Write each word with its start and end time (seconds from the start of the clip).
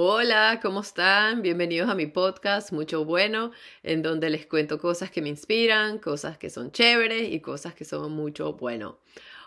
Hola, 0.00 0.60
¿cómo 0.62 0.82
están? 0.82 1.42
Bienvenidos 1.42 1.90
a 1.90 1.94
mi 1.96 2.06
podcast 2.06 2.70
Mucho 2.70 3.04
Bueno, 3.04 3.50
en 3.82 4.00
donde 4.00 4.30
les 4.30 4.46
cuento 4.46 4.78
cosas 4.78 5.10
que 5.10 5.20
me 5.20 5.28
inspiran, 5.28 5.98
cosas 5.98 6.38
que 6.38 6.50
son 6.50 6.70
chéveres 6.70 7.32
y 7.32 7.40
cosas 7.40 7.74
que 7.74 7.84
son 7.84 8.12
mucho 8.12 8.52
bueno. 8.52 9.00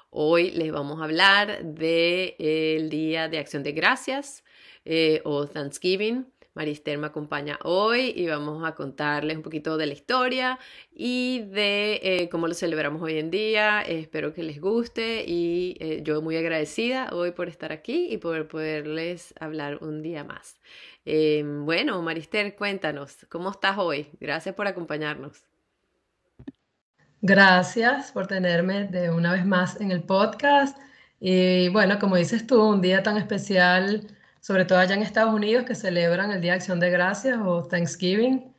Hoy 0.10 0.52
les 0.52 0.74
vamos 0.74 1.00
a 1.00 1.06
hablar 1.06 1.64
del 1.64 2.89
Día 2.89 3.29
de 3.29 3.39
Acción 3.39 3.64
de 3.64 3.71
Gracias 3.71 4.43
eh, 4.84 5.21
o 5.23 5.48
Thanksgiving. 5.48 6.25
Marister 6.54 6.97
me 6.97 7.07
acompaña 7.07 7.57
hoy 7.63 8.13
y 8.15 8.27
vamos 8.27 8.68
a 8.68 8.75
contarles 8.75 9.38
un 9.38 9.43
poquito 9.43 9.77
de 9.77 9.86
la 9.86 9.93
historia 9.93 10.59
y 10.91 11.43
de 11.45 12.00
eh, 12.04 12.29
cómo 12.29 12.47
lo 12.47 12.54
celebramos 12.54 13.01
hoy 13.01 13.18
en 13.20 13.31
día. 13.31 13.81
espero 13.81 14.33
que 14.33 14.43
les 14.43 14.59
guste 14.59 15.23
y 15.25 15.77
eh, 15.79 16.01
yo 16.04 16.21
muy 16.21 16.36
agradecida 16.36 17.09
hoy 17.14 17.32
por 17.32 17.47
estar 17.47 17.71
aquí 17.71 18.07
y 18.11 18.18
por 18.18 18.47
poderles 18.50 19.33
hablar 19.39 19.78
un 19.82 20.01
día 20.01 20.23
más. 20.25 20.57
Em, 21.06 21.65
bueno, 21.65 22.01
Marister, 22.01 22.56
cuéntanos, 22.56 23.25
¿cómo 23.29 23.51
estás 23.51 23.78
hoy? 23.78 24.09
Gracias 24.20 24.54
por 24.54 24.68
acompañarnos. 24.68 25.43
Gracias 27.21 28.11
por 28.11 28.28
tenerme 28.28 28.86
de 28.86 29.09
una 29.11 29.31
vez 29.31 29.45
más 29.45 29.79
en 29.79 29.92
el 29.92 30.04
podcast. 30.04 30.78
Y 31.20 31.70
bueno, 31.70 32.00
como 32.00 32.16
dices 32.16 32.45
tú, 32.47 32.61
un 32.61 32.81
día 32.81 33.03
tan 33.03 33.16
especial 33.17 34.08
sobre 34.41 34.66
todo 34.66 34.80
allá 34.80 34.95
en 34.95 35.03
Estados 35.03 35.33
Unidos, 35.33 35.66
que 35.66 35.75
celebran 35.75 36.31
el 36.31 36.41
Día 36.41 36.53
de 36.53 36.58
Acción 36.58 36.80
de 36.80 36.89
Gracias 36.89 37.39
o 37.41 37.63
Thanksgiving, 37.63 38.53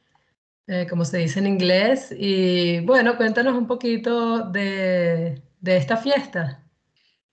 eh, 0.68 0.86
como 0.88 1.04
se 1.04 1.18
dice 1.18 1.40
en 1.40 1.48
inglés. 1.48 2.14
Y 2.16 2.80
bueno, 2.80 3.16
cuéntanos 3.16 3.54
un 3.54 3.66
poquito 3.66 4.44
de, 4.44 5.42
esta 5.64 5.96
fiesta. 5.96 6.60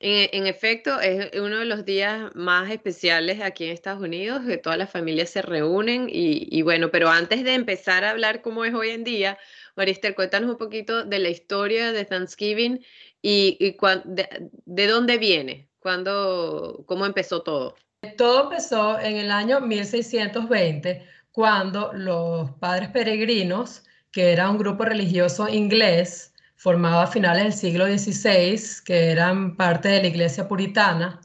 En, 0.02 0.48
efecto, 0.48 1.00
es 1.00 1.30
uno 1.40 1.60
de 1.60 1.66
los 1.66 1.86
días 1.86 2.34
más 2.34 2.72
especiales 2.72 3.42
aquí 3.42 3.66
en 3.66 3.72
Estados 3.72 4.02
Unidos, 4.02 4.42
que 4.48 4.58
todas 4.58 4.80
las 4.80 4.90
familias 4.90 5.30
se 5.30 5.42
reúnen 5.42 6.08
y, 6.10 6.62
bueno, 6.64 6.90
pero 6.90 7.10
antes 7.10 7.44
de 7.44 7.54
empezar 7.54 8.04
a 8.04 8.12
hablar 8.12 8.42
cómo 8.42 8.66
es 8.66 8.74
hoy 8.74 8.90
en 8.92 9.04
día, 9.04 9.38
Marister, 9.76 10.16
cuéntanos 10.16 10.50
un 10.50 10.58
poquito 10.58 11.04
de 11.04 11.20
la 11.20 11.30
historia 11.30 11.92
de 11.92 12.06
Thanksgiving 12.06 12.84
y, 13.22 13.76
de, 14.06 14.50
de, 14.66 14.88
dónde 14.88 15.18
viene, 15.18 15.70
cuándo, 15.80 16.86
cómo 16.88 17.06
empezó 17.06 17.44
todo. 17.44 17.76
Todo 18.18 18.44
empezó 18.44 19.00
en 19.00 19.18
el 19.18 19.32
año 19.32 19.60
1620, 19.60 21.06
cuando 21.32 21.92
los 21.94 22.52
padres 22.52 22.90
peregrinos, 22.90 23.84
que 24.12 24.32
era 24.32 24.50
un 24.50 24.58
grupo 24.58 24.86
religioso 24.86 25.50
inglés 25.50 26.34
formado 26.56 27.02
a 27.02 27.08
finales 27.08 27.44
del 27.44 27.54
siglo 27.54 27.86
XVI, 27.88 28.84
que 28.86 29.12
eran 29.12 29.56
parte 29.58 29.90
de 29.90 30.02
la 30.02 30.08
iglesia 30.08 30.48
puritana, 30.48 31.20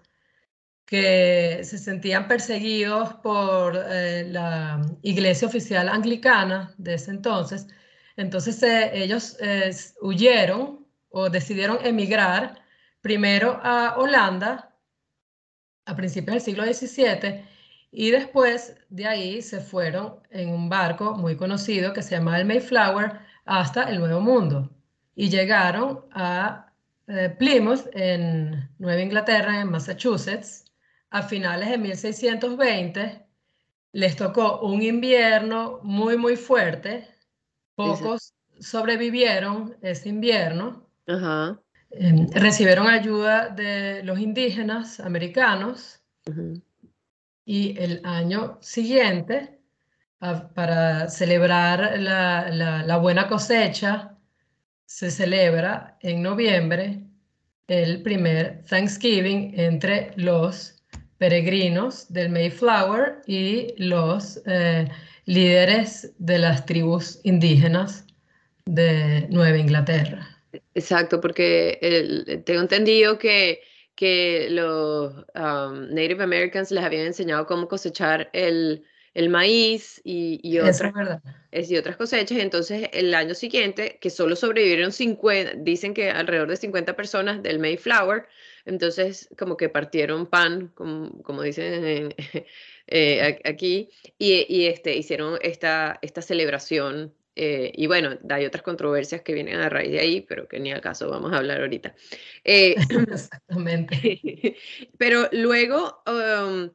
que 0.84 1.60
se 1.64 1.78
sentían 1.78 2.28
perseguidos 2.28 3.14
por 3.14 3.76
eh, 3.76 4.26
la 4.30 4.80
iglesia 5.02 5.48
oficial 5.48 5.88
anglicana 5.88 6.74
de 6.78 6.94
ese 6.94 7.10
entonces. 7.10 7.68
Entonces 8.16 8.62
eh, 8.62 8.90
ellos 8.94 9.36
eh, 9.40 9.74
huyeron 10.02 10.86
o 11.10 11.30
decidieron 11.30 11.78
emigrar 11.84 12.62
primero 13.00 13.60
a 13.62 13.96
Holanda 13.96 14.73
a 15.86 15.96
principios 15.96 16.34
del 16.34 16.42
siglo 16.42 16.64
XVII 16.64 17.44
y 17.90 18.10
después 18.10 18.76
de 18.88 19.06
ahí 19.06 19.42
se 19.42 19.60
fueron 19.60 20.16
en 20.30 20.50
un 20.50 20.68
barco 20.68 21.14
muy 21.14 21.36
conocido 21.36 21.92
que 21.92 22.02
se 22.02 22.16
llama 22.16 22.38
el 22.38 22.46
Mayflower 22.46 23.20
hasta 23.44 23.84
el 23.84 24.00
Nuevo 24.00 24.20
Mundo 24.20 24.70
y 25.14 25.28
llegaron 25.28 26.04
a 26.12 26.72
eh, 27.06 27.34
Plymouth 27.38 27.86
en 27.92 28.68
Nueva 28.78 29.00
Inglaterra, 29.00 29.60
en 29.60 29.70
Massachusetts, 29.70 30.64
a 31.10 31.22
finales 31.22 31.70
de 31.70 31.78
1620. 31.78 33.26
Les 33.92 34.16
tocó 34.16 34.60
un 34.60 34.82
invierno 34.82 35.80
muy, 35.82 36.16
muy 36.16 36.36
fuerte. 36.36 37.08
Pocos 37.74 38.34
sobrevivieron 38.58 39.76
ese 39.82 40.08
invierno. 40.08 40.88
Ajá. 41.06 41.60
Em, 41.96 42.26
recibieron 42.32 42.88
ayuda 42.88 43.48
de 43.50 44.02
los 44.02 44.18
indígenas 44.18 44.98
americanos 45.00 46.00
y 47.44 47.78
el 47.78 48.00
año 48.04 48.58
siguiente, 48.60 49.58
para 50.54 51.08
celebrar 51.08 51.98
la, 52.00 52.96
buena 52.96 53.28
cosecha, 53.28 54.16
se 54.86 55.10
celebra 55.10 55.98
en 56.00 56.22
noviembre 56.22 57.00
el 57.68 58.02
primer 58.02 58.64
Thanksgiving 58.64 59.52
entre 59.58 60.12
los 60.16 60.82
peregrinos 61.18 62.12
del 62.12 62.30
Mayflower 62.30 63.22
y 63.26 63.74
los 63.76 64.40
eh, 64.46 64.88
líderes 65.26 66.12
de 66.18 66.38
las 66.38 66.64
tribus 66.66 67.20
indígenas 67.24 68.06
de 68.64 69.26
Nueva 69.30 69.58
Inglaterra. 69.58 70.33
Exacto, 70.74 71.20
porque 71.20 72.42
tengo 72.44 72.60
entendido 72.60 73.16
que, 73.16 73.62
que 73.94 74.48
los 74.50 75.14
um, 75.34 75.94
Native 75.94 76.22
Americans 76.24 76.72
les 76.72 76.82
habían 76.82 77.06
enseñado 77.06 77.46
cómo 77.46 77.68
cosechar 77.68 78.28
el, 78.32 78.84
maíz 79.30 80.00
y, 80.02 80.40
y, 80.42 80.58
otras, 80.58 80.92
y 81.52 81.76
otras 81.76 81.96
cosechas. 81.96 82.38
Entonces, 82.38 82.88
el 82.92 83.14
año 83.14 83.34
siguiente, 83.34 83.98
que 84.00 84.10
solo 84.10 84.34
sobrevivieron 84.34 84.90
50, 84.90 85.52
dicen 85.58 85.94
que 85.94 86.10
alrededor 86.10 86.48
de 86.48 86.56
50 86.56 86.96
personas 86.96 87.40
del 87.40 87.60
Mayflower, 87.60 88.26
entonces 88.64 89.28
como 89.38 89.56
que 89.56 89.68
partieron 89.68 90.26
pan, 90.26 90.72
como, 90.74 91.22
como 91.22 91.42
dicen 91.42 92.14
eh, 92.88 93.40
aquí, 93.44 93.90
y, 94.18 94.44
y, 94.48 94.66
este, 94.66 94.96
hicieron 94.96 95.38
esta, 95.40 96.00
esta 96.02 96.20
celebración 96.20 97.14
eh, 97.36 97.72
y 97.74 97.86
bueno, 97.86 98.18
hay 98.30 98.44
otras 98.46 98.62
controversias 98.62 99.22
que 99.22 99.34
vienen 99.34 99.60
a 99.60 99.68
raíz 99.68 99.90
de 99.90 100.00
ahí, 100.00 100.20
pero 100.20 100.46
que 100.46 100.60
ni 100.60 100.72
al 100.72 100.80
caso 100.80 101.08
vamos 101.10 101.32
a 101.32 101.38
hablar 101.38 101.60
ahorita. 101.60 101.94
Eh, 102.44 102.74
Exactamente. 103.10 104.56
pero 104.98 105.28
luego, 105.32 106.02
um, 106.06 106.70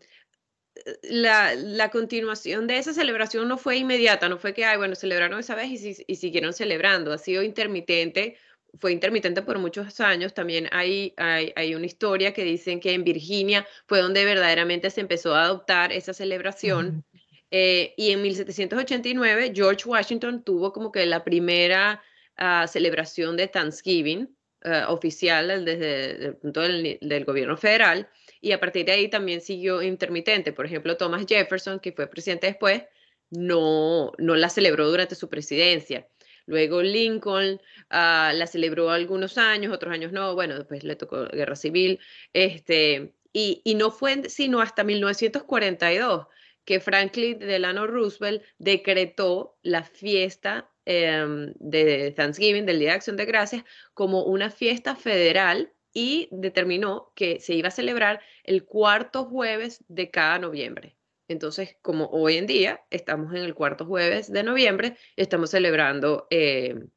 la, 1.03 1.55
la, 1.55 1.89
continuación 1.89 2.67
de 2.67 2.77
esa 2.77 2.93
celebración 2.93 3.47
no 3.47 3.57
fue 3.57 3.77
inmediata, 3.77 4.29
no 4.29 4.37
fue 4.37 4.53
que, 4.53 4.65
ay, 4.65 4.77
bueno, 4.77 4.95
celebraron 4.95 5.39
esa 5.39 5.55
vez 5.55 5.83
y, 5.83 5.95
y 6.07 6.15
siguieron 6.15 6.53
celebrando, 6.53 7.13
ha 7.13 7.17
sido 7.17 7.43
intermitente, 7.43 8.37
fue 8.79 8.91
intermitente 8.91 9.41
por 9.41 9.59
muchos 9.59 9.99
años. 9.99 10.33
También 10.33 10.67
hay, 10.71 11.13
hay, 11.17 11.51
hay, 11.55 11.75
una 11.75 11.85
historia 11.85 12.33
que 12.33 12.43
dicen 12.43 12.79
que 12.79 12.93
en 12.93 13.03
Virginia 13.03 13.65
fue 13.87 14.01
donde 14.01 14.25
verdaderamente 14.25 14.89
se 14.89 15.01
empezó 15.01 15.35
a 15.35 15.43
adoptar 15.43 15.91
esa 15.91 16.13
celebración. 16.13 17.03
Eh, 17.51 17.93
y 17.97 18.11
en 18.11 18.21
1789 18.21 19.51
George 19.55 19.89
Washington 19.89 20.43
tuvo 20.43 20.71
como 20.71 20.91
que 20.91 21.05
la 21.07 21.23
primera 21.23 22.03
ah, 22.37 22.67
celebración 22.67 23.37
de 23.37 23.47
Thanksgiving 23.47 24.29
ah, 24.63 24.85
oficial 24.89 25.65
desde 25.65 26.27
el 26.27 26.35
punto 26.35 26.61
del, 26.61 27.25
gobierno 27.25 27.57
federal 27.57 28.07
y 28.39 28.51
a 28.51 28.59
partir 28.59 28.85
de 28.85 28.91
ahí 28.91 29.09
también 29.09 29.41
siguió 29.41 29.81
intermitente. 29.81 30.53
Por 30.53 30.65
ejemplo, 30.65 30.95
Thomas 30.95 31.25
Jefferson, 31.27 31.79
que 31.79 31.91
fue 31.91 32.07
presidente 32.07 32.47
después, 32.47 32.83
no, 33.31 34.11
no 34.17 34.35
la 34.35 34.49
celebró 34.49 34.87
durante 34.89 35.15
su 35.15 35.27
presidencia. 35.29 36.07
Luego 36.45 36.81
Lincoln 36.83 37.59
ah, 37.89 38.31
la 38.35 38.47
celebró 38.47 38.91
algunos 38.91 39.37
años, 39.39 39.73
otros 39.73 39.91
años 39.93 40.11
no, 40.11 40.35
bueno, 40.35 40.55
después 40.55 40.83
le 40.83 40.95
tocó 40.95 41.25
guerra 41.27 41.55
civil, 41.55 41.99
este, 42.33 43.13
y, 43.33 43.61
y 43.63 43.75
no 43.75 43.91
fue 43.91 44.29
sino 44.29 44.61
hasta 44.61 44.83
1942 44.83 46.27
que 46.69 46.79
Franklin 46.79 47.39
Delano 47.39 47.87
Roosevelt 47.87 48.43
decretó 48.59 49.57
la 49.63 49.81
fiesta 49.83 50.69
em, 50.85 51.51
de 51.55 52.11
Thanksgiving, 52.11 52.67
del 52.67 52.77
Día 52.77 52.89
de 52.89 52.95
Acción 52.95 53.17
de 53.17 53.25
Gracias, 53.25 53.63
como 53.95 54.25
una 54.25 54.51
fiesta 54.51 54.95
federal 54.95 55.73
y 55.93 56.29
determinó 56.31 57.11
que 57.15 57.39
se 57.39 57.55
iba 57.55 57.69
a 57.69 57.71
celebrar 57.71 58.21
el 58.43 58.65
cuarto 58.65 59.25
jueves 59.25 59.83
de 59.87 60.11
cada 60.11 60.37
noviembre. 60.37 60.95
Entonces, 61.27 61.75
como 61.81 62.05
hoy 62.11 62.37
en 62.37 62.45
día 62.45 62.85
estamos 62.91 63.33
en 63.33 63.41
el 63.45 63.55
cuarto 63.55 63.87
jueves 63.87 64.31
de 64.31 64.43
noviembre, 64.43 64.95
estamos 65.15 65.49
celebrando 65.49 66.27
em, 66.29 66.87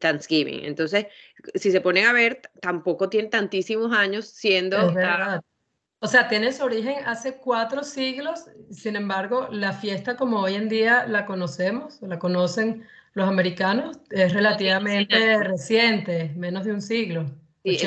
Thanksgiving. 0.00 0.64
Entonces, 0.64 1.06
si 1.54 1.70
se 1.70 1.80
ponen 1.80 2.06
a 2.06 2.12
ver, 2.12 2.42
tampoco 2.60 3.08
tiene 3.08 3.28
tantísimos 3.28 3.92
años 3.92 4.26
siendo 4.26 4.92
o 6.00 6.06
sea, 6.06 6.28
tiene 6.28 6.52
su 6.52 6.64
origen 6.64 6.96
hace 7.04 7.36
cuatro 7.36 7.84
siglos, 7.84 8.46
sin 8.70 8.96
embargo, 8.96 9.48
la 9.50 9.74
fiesta 9.74 10.16
como 10.16 10.40
hoy 10.40 10.54
en 10.54 10.70
día 10.70 11.06
la 11.06 11.26
conocemos, 11.26 12.00
la 12.00 12.18
conocen 12.18 12.86
los 13.12 13.28
americanos, 13.28 13.98
es 14.10 14.32
relativamente 14.32 15.42
reciente, 15.42 16.32
menos 16.36 16.64
de 16.64 16.72
un 16.72 16.80
siglo. 16.80 17.26
Sí, 17.64 17.78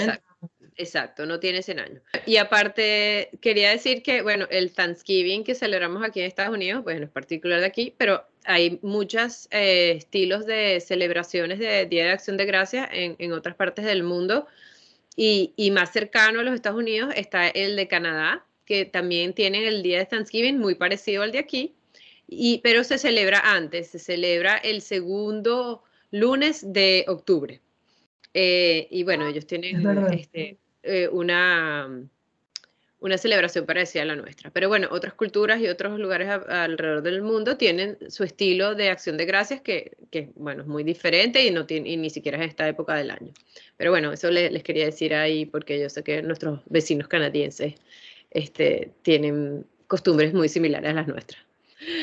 exacto, 0.75 1.25
no 1.25 1.39
tiene 1.39 1.63
100 1.63 1.79
años. 1.79 2.03
Y 2.27 2.37
aparte, 2.37 3.31
quería 3.41 3.71
decir 3.71 4.03
que, 4.03 4.21
bueno, 4.21 4.45
el 4.51 4.73
Thanksgiving 4.73 5.43
que 5.43 5.55
celebramos 5.55 6.03
aquí 6.03 6.19
en 6.19 6.27
Estados 6.27 6.53
Unidos, 6.53 6.83
bueno, 6.83 7.05
es 7.05 7.11
particular 7.11 7.61
de 7.61 7.65
aquí, 7.65 7.95
pero 7.97 8.23
hay 8.45 8.79
muchos 8.83 9.47
eh, 9.49 9.93
estilos 9.97 10.45
de 10.45 10.79
celebraciones 10.81 11.57
de 11.57 11.87
Día 11.87 12.05
de 12.05 12.11
Acción 12.11 12.37
de 12.37 12.45
Gracias 12.45 12.89
en, 12.91 13.15
en 13.17 13.33
otras 13.33 13.55
partes 13.55 13.85
del 13.85 14.03
mundo. 14.03 14.45
Y, 15.15 15.71
más 15.71 15.91
cercano 15.91 16.39
a 16.39 16.43
los 16.43 16.55
Estados 16.55 16.79
Unidos 16.79 17.13
está 17.15 17.47
el 17.47 17.75
de 17.75 17.87
Canadá, 17.87 18.45
que 18.65 18.85
también 18.85 19.33
tienen 19.33 19.63
el 19.63 19.83
día 19.83 19.99
de 19.99 20.05
Thanksgiving 20.05 20.57
muy 20.57 20.75
parecido 20.75 21.23
al 21.23 21.31
de 21.31 21.39
aquí, 21.39 21.75
y, 22.27 22.59
pero 22.63 22.83
se 22.83 22.97
celebra 22.97 23.39
antes, 23.43 23.89
se 23.89 23.99
celebra 23.99 24.57
el 24.57 24.81
segundo 24.81 25.83
lunes 26.11 26.73
de 26.73 27.05
octubre. 27.07 27.61
Eh, 28.33 28.87
y 28.89 29.03
bueno, 29.03 29.27
ellos 29.27 29.45
tienen 29.45 29.85
este, 30.11 30.57
eh, 30.81 31.07
una, 31.09 31.89
una 33.03 33.17
celebración 33.17 33.65
parecida 33.65 34.03
a 34.03 34.05
la 34.05 34.15
nuestra. 34.15 34.49
Pero 34.49 34.69
bueno, 34.69 34.87
otras 34.89 35.13
culturas 35.13 35.59
y 35.59 35.67
otros 35.67 35.99
lugares 35.99 36.29
alrededor 36.47 37.01
del 37.01 37.21
mundo 37.21 37.57
tienen 37.57 37.97
su 38.09 38.23
estilo 38.23 38.75
de 38.75 38.89
acción 38.89 39.17
de 39.17 39.25
gracias 39.25 39.59
que, 39.59 39.97
bueno, 40.35 40.61
es 40.61 40.67
muy 40.69 40.85
diferente 40.85 41.45
y, 41.45 41.51
no 41.51 41.65
tiene, 41.65 41.89
y 41.89 41.97
ni 41.97 42.09
siquiera 42.09 42.41
es 42.41 42.47
esta 42.47 42.65
época 42.65 42.95
del 42.95 43.11
año. 43.11 43.33
Pero 43.75 43.91
bueno, 43.91 44.13
eso 44.13 44.31
les, 44.31 44.63
quería 44.63 44.85
decir 44.85 45.13
ahí 45.13 45.45
porque 45.45 45.81
yo 45.81 45.89
sé 45.89 46.01
que 46.01 46.21
nuestros 46.21 46.61
vecinos 46.67 47.09
canadienses 47.09 47.75
este, 48.31 48.93
tienen 49.01 49.65
costumbres 49.87 50.33
muy 50.33 50.47
similares 50.47 50.91
a 50.91 50.93
las 50.93 51.07
nuestras. 51.07 51.41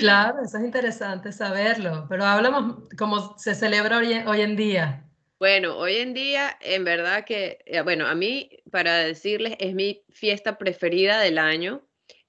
Claro, 0.00 0.44
eso 0.44 0.58
es 0.58 0.64
interesante 0.64 1.32
saberlo, 1.32 2.04
pero 2.10 2.26
hablamos 2.26 2.76
cómo 2.98 3.38
se 3.38 3.54
celebra 3.54 3.96
hoy 4.26 4.40
en 4.42 4.54
día. 4.54 5.02
Bueno, 5.40 5.78
hoy 5.78 5.96
en 5.96 6.12
día, 6.12 6.58
en 6.60 6.84
verdad 6.84 7.24
que, 7.24 7.60
eh, 7.64 7.80
bueno, 7.80 8.06
a 8.06 8.14
mí, 8.14 8.50
para 8.70 8.98
decirles, 8.98 9.54
es 9.58 9.74
mi 9.74 10.04
fiesta 10.10 10.58
preferida 10.58 11.18
del 11.18 11.38
año. 11.38 11.82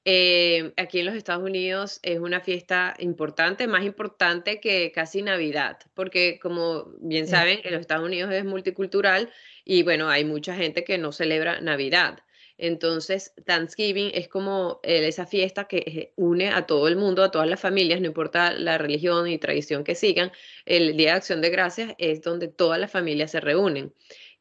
Eh, 0.05 0.71
aquí 0.77 0.99
en 0.99 1.07
los 1.07 1.15
Estados 1.15 1.43
Unidos 1.43 1.99
es 2.03 2.19
una 2.19 2.39
fiesta 2.39 2.93
importante, 2.99 3.67
más 3.67 3.83
importante 3.83 4.61
que 4.61 4.93
casi 4.93 5.23
Navidad, 5.23 5.77
porque 5.93 6.39
como 6.39 6.85
bien 7.01 7.27
saben, 7.27 7.59
en 7.65 7.73
los 7.73 7.81
Estados 7.81 8.05
Unidos 8.05 8.33
es 8.33 8.45
multicultural 8.45 9.29
y 9.65 9.83
bueno, 9.83 10.09
hay 10.09 10.23
mucha 10.23 10.55
gente 10.55 10.85
que 10.85 10.97
no 10.97 11.11
celebra 11.11 11.59
Navidad. 11.59 12.19
Entonces, 12.61 13.33
Thanksgiving 13.43 14.11
es 14.13 14.27
como 14.27 14.81
eh, 14.83 15.07
esa 15.07 15.25
fiesta 15.25 15.63
que 15.63 15.77
eh, 15.77 16.13
une 16.15 16.49
a 16.49 16.67
todo 16.67 16.87
el 16.87 16.95
mundo, 16.95 17.23
a 17.23 17.31
todas 17.31 17.49
las 17.49 17.59
familias, 17.59 17.99
no 17.99 18.05
importa 18.05 18.53
la 18.53 18.77
religión 18.77 19.27
y 19.27 19.39
tradición 19.39 19.83
que 19.83 19.95
sigan. 19.95 20.31
El 20.67 20.95
Día 20.95 21.09
de 21.09 21.17
Acción 21.17 21.41
de 21.41 21.49
Gracias 21.49 21.95
es 21.97 22.21
donde 22.21 22.49
todas 22.49 22.79
las 22.79 22.91
familias 22.91 23.31
se 23.31 23.39
reúnen. 23.39 23.91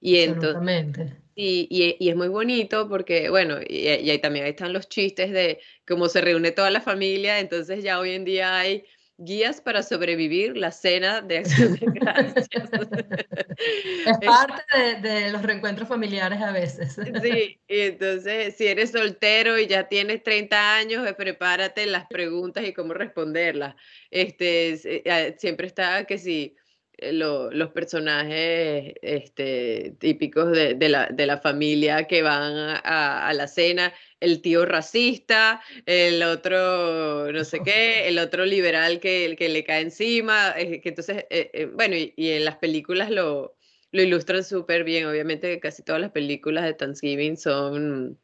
Y, 0.02 0.18
entonces, 0.18 1.14
y, 1.34 1.96
y, 1.98 2.08
es 2.10 2.16
muy 2.16 2.28
bonito 2.28 2.90
porque, 2.90 3.30
bueno, 3.30 3.56
y, 3.66 3.88
y 3.88 4.10
ahí 4.10 4.18
también 4.18 4.44
ahí 4.44 4.50
están 4.50 4.74
los 4.74 4.90
chistes 4.90 5.30
de 5.30 5.58
cómo 5.88 6.08
se 6.08 6.20
reúne 6.20 6.50
toda 6.50 6.70
la 6.70 6.82
familia, 6.82 7.40
entonces 7.40 7.82
ya 7.82 7.98
hoy 7.98 8.10
en 8.10 8.26
día 8.26 8.58
hay 8.58 8.84
Guías 9.22 9.60
para 9.60 9.82
sobrevivir 9.82 10.56
la 10.56 10.72
cena 10.72 11.20
de 11.20 11.38
acción 11.38 11.74
de 11.74 11.86
gracias. 11.92 12.48
Es 14.06 14.18
parte 14.26 14.62
de, 15.02 15.30
los 15.30 15.42
reencuentros 15.42 15.86
familiares 15.86 16.40
a 16.40 16.50
veces. 16.52 16.96
Sí, 17.22 17.60
y 17.68 17.80
entonces 17.80 18.56
si 18.56 18.66
eres 18.66 18.92
soltero 18.92 19.58
y 19.58 19.66
ya 19.66 19.88
tienes 19.88 20.22
30 20.22 20.76
años, 20.76 21.06
eh, 21.06 21.12
prepárate 21.12 21.84
las 21.84 22.06
preguntas 22.06 22.64
y 22.64 22.72
cómo 22.72 22.94
responderlas. 22.94 23.74
Este, 24.10 24.80
eh, 24.84 25.36
siempre 25.38 25.66
está 25.66 26.04
que 26.06 26.16
si 26.16 26.56
eh, 26.96 27.12
los 27.12 27.70
personajes 27.72 28.94
este, 29.02 29.96
típicos 29.98 30.50
de, 30.52 30.88
la, 30.88 31.08
de, 31.08 31.26
la, 31.26 31.38
familia 31.38 32.06
que 32.06 32.22
van 32.22 32.52
a, 32.82 33.28
a, 33.28 33.34
la 33.34 33.46
cena, 33.46 33.92
el 34.20 34.42
tío 34.42 34.66
racista, 34.66 35.60
el 35.86 36.22
otro 36.22 37.32
no 37.32 37.44
sé 37.44 37.60
qué, 37.64 38.08
el 38.08 38.18
otro 38.18 38.44
liberal 38.44 39.00
que, 39.00 39.34
que 39.38 39.48
le 39.48 39.64
cae 39.64 39.82
encima, 39.82 40.54
que 40.54 40.82
entonces, 40.84 41.24
eh, 41.30 41.50
eh, 41.52 41.70
bueno, 41.74 41.96
y, 41.96 42.12
y, 42.16 42.30
en 42.30 42.44
las 42.44 42.56
películas 42.56 43.10
lo, 43.10 43.56
lo 43.92 44.02
ilustran 44.02 44.44
súper 44.44 44.84
bien, 44.84 45.06
obviamente 45.06 45.58
casi 45.60 45.82
todas 45.82 46.00
las 46.00 46.10
películas 46.12 46.64
de 46.64 46.74
Thanksgiving 46.74 47.36
son 47.36 48.18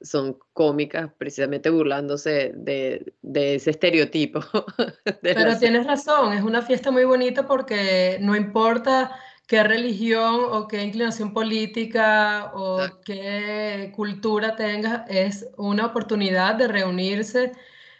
son 0.00 0.38
cómicas, 0.52 1.10
precisamente 1.18 1.70
burlándose 1.70 2.52
de, 2.54 3.12
ese 3.34 3.70
estereotipo. 3.70 4.40
Pero 5.22 5.58
tienes 5.58 5.86
razón, 5.86 6.32
es 6.32 6.42
una 6.42 6.62
fiesta 6.62 6.90
muy 6.90 7.04
bonita 7.04 7.46
porque 7.46 8.18
no 8.20 8.36
importa 8.36 9.16
qué 9.46 9.62
religión 9.62 10.40
o 10.50 10.66
qué 10.66 10.82
inclinación 10.82 11.32
política 11.32 12.50
o 12.54 13.00
qué 13.04 13.92
cultura 13.94 14.56
tengas, 14.56 15.08
es 15.08 15.48
una 15.56 15.86
oportunidad 15.86 16.56
de 16.56 16.68
reunirse 16.68 17.52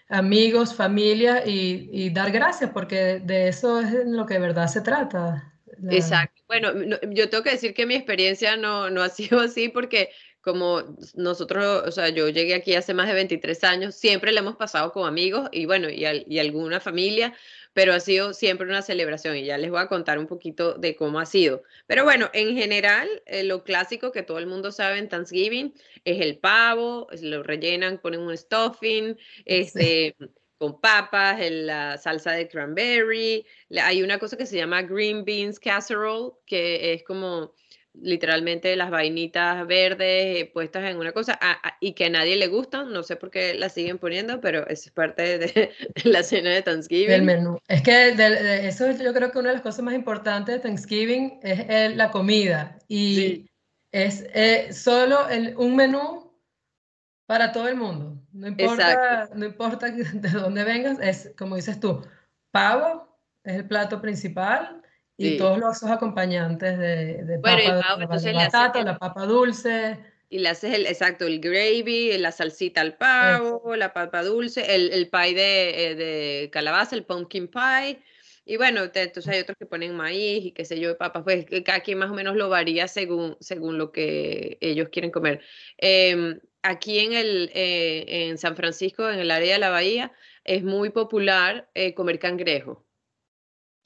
amigos, 0.08 0.74
familia 0.74 1.42
y, 1.46 2.10
dar 2.10 2.30
gracias, 2.30 2.70
porque 2.70 3.20
de 3.20 3.48
eso 3.48 3.80
es 3.80 4.06
lo 4.06 4.26
que 4.26 4.34
de 4.34 4.40
verdad 4.40 4.68
se 4.68 4.80
trata. 4.80 5.52
Exacto. 5.90 6.42
Bueno, 6.46 6.72
yo 7.10 7.28
tengo 7.28 7.42
que 7.42 7.50
decir 7.50 7.74
que 7.74 7.86
mi 7.86 7.94
experiencia 7.94 8.56
no, 8.56 8.88
no 8.88 9.02
ha 9.02 9.08
sido 9.08 9.40
así 9.40 9.68
porque 9.68 10.10
como 10.46 10.96
nosotros, 11.14 11.82
o 11.88 11.90
sea, 11.90 12.08
yo 12.10 12.28
llegué 12.28 12.54
aquí 12.54 12.76
hace 12.76 12.94
más 12.94 13.08
de 13.08 13.14
23 13.14 13.64
años, 13.64 13.96
siempre 13.96 14.30
le 14.30 14.38
hemos 14.38 14.54
pasado 14.54 14.92
con 14.92 15.04
amigos 15.04 15.48
y 15.50 15.66
bueno, 15.66 15.90
y, 15.90 16.06
y, 16.06 16.38
alguna 16.38 16.78
familia, 16.78 17.34
pero 17.72 17.92
ha 17.92 17.98
sido 17.98 18.32
siempre 18.32 18.68
una 18.68 18.80
celebración 18.80 19.36
y 19.36 19.44
ya 19.44 19.58
les 19.58 19.72
voy 19.72 19.80
a 19.80 19.88
contar 19.88 20.20
un 20.20 20.28
poquito 20.28 20.74
de 20.74 20.94
cómo 20.94 21.18
ha 21.18 21.26
sido. 21.26 21.64
Pero 21.88 22.04
bueno, 22.04 22.30
en 22.32 22.56
general, 22.56 23.08
eh, 23.26 23.42
lo 23.42 23.64
clásico 23.64 24.12
que 24.12 24.22
todo 24.22 24.38
el 24.38 24.46
mundo 24.46 24.70
sabe 24.70 24.98
en 24.98 25.08
Thanksgiving 25.08 25.74
es 26.04 26.20
el 26.20 26.38
pavo, 26.38 27.08
lo 27.22 27.42
rellenan, 27.42 27.98
ponen 27.98 28.20
un 28.20 28.36
stuffing, 28.36 29.18
este... 29.44 30.14
con 30.58 30.80
papas, 30.80 31.38
la 31.50 31.98
salsa 31.98 32.32
de 32.32 32.48
cranberry. 32.48 33.44
Hay 33.78 34.02
una 34.02 34.18
cosa 34.18 34.38
que 34.38 34.46
se 34.46 34.56
llama 34.56 34.80
green 34.80 35.22
beans 35.22 35.60
casserole, 35.60 36.32
que 36.46 36.94
es 36.94 37.02
como 37.04 37.52
literalmente 38.00 38.74
las 38.76 38.90
vainitas 38.90 39.66
verdes 39.66 40.42
eh, 40.42 40.50
puestas 40.52 40.84
en 40.84 40.98
una 40.98 41.12
cosa 41.12 41.38
y 41.80 41.92
que 41.94 42.06
a 42.06 42.10
nadie 42.10 42.36
le 42.36 42.48
gustan, 42.48 42.92
no 42.92 43.02
sé 43.02 43.16
por 43.16 43.30
qué 43.30 43.54
las 43.54 43.72
siguen 43.72 43.98
poniendo, 43.98 44.40
pero 44.40 44.66
es 44.68 44.90
parte 44.90 45.38
de, 45.38 45.72
la 46.04 46.22
cena 46.22 46.50
de 46.50 46.62
Thanksgiving. 46.62 47.10
El 47.10 47.22
menú. 47.22 47.58
Es 47.68 47.82
que 47.82 48.14
eso 48.66 48.90
yo 48.90 49.12
creo 49.12 49.30
que 49.30 49.38
una 49.38 49.48
de 49.48 49.54
las 49.54 49.62
cosas 49.62 49.82
más 49.82 49.94
importantes 49.94 50.54
de 50.54 50.60
Thanksgiving 50.60 51.40
es 51.42 51.96
la 51.96 52.10
comida 52.10 52.78
y 52.88 53.46
es 53.92 54.26
eh, 54.34 54.72
solo 54.72 55.28
el, 55.28 55.56
un 55.56 55.76
menú 55.76 56.32
para 57.26 57.52
todo 57.52 57.68
el 57.68 57.76
mundo. 57.76 58.20
No 58.32 58.48
importa, 58.48 59.30
no 59.34 59.46
importa 59.46 59.90
de 59.90 60.28
dónde 60.30 60.64
vengas, 60.64 60.98
es 61.00 61.32
como 61.36 61.56
dices 61.56 61.80
tú, 61.80 62.02
pavo 62.50 63.18
es 63.42 63.54
el 63.54 63.66
plato 63.66 64.00
principal 64.00 64.82
y 65.18 65.38
todos 65.38 65.58
los 65.58 65.82
acompañantes 65.84 66.78
de, 66.78 67.24
de 67.24 67.38
papa, 67.38 67.56
bueno, 68.06 68.84
la 68.84 68.98
papa 68.98 69.24
dulce. 69.26 69.98
Y 70.28 70.40
le 70.40 70.48
haces 70.48 70.74
el, 70.74 70.86
exacto, 70.86 71.24
el 71.24 71.40
gravy, 71.40 72.18
la 72.18 72.32
salsita 72.32 72.80
al 72.80 72.96
pavo, 72.96 73.76
la 73.76 73.92
papa 73.92 74.24
dulce, 74.24 74.74
el, 74.74 74.92
el 74.92 75.08
pie 75.08 75.34
de, 75.34 75.84
eh, 75.84 75.94
de, 75.94 76.50
calabaza, 76.50 76.96
el 76.96 77.04
pumpkin 77.04 77.48
pie. 77.48 78.02
Y 78.44 78.56
bueno, 78.56 78.82
entonces 78.82 79.28
hay 79.28 79.40
otros 79.40 79.56
que 79.58 79.66
ponen 79.66 79.96
maíz 79.96 80.46
y 80.46 80.52
qué 80.52 80.64
sé 80.64 80.80
yo, 80.80 80.98
papas, 80.98 81.22
pues 81.22 81.46
cada 81.64 81.80
quien 81.80 81.98
más 81.98 82.10
o 82.10 82.14
menos 82.14 82.36
lo 82.36 82.48
varía 82.48 82.88
según, 82.88 83.36
según 83.40 83.78
lo 83.78 83.92
que 83.92 84.58
ellos 84.60 84.88
quieren 84.90 85.12
comer. 85.12 85.40
Em, 85.78 86.40
aquí 86.62 86.98
en, 86.98 87.12
el, 87.12 87.50
eh, 87.54 88.04
en 88.06 88.38
San 88.38 88.56
Francisco, 88.56 89.08
en 89.08 89.20
el 89.20 89.30
área 89.30 89.54
de 89.54 89.60
la 89.60 89.70
bahía, 89.70 90.12
es 90.44 90.62
muy 90.64 90.90
popular 90.90 91.68
eh, 91.74 91.94
comer 91.94 92.18
cangrejo. 92.18 92.84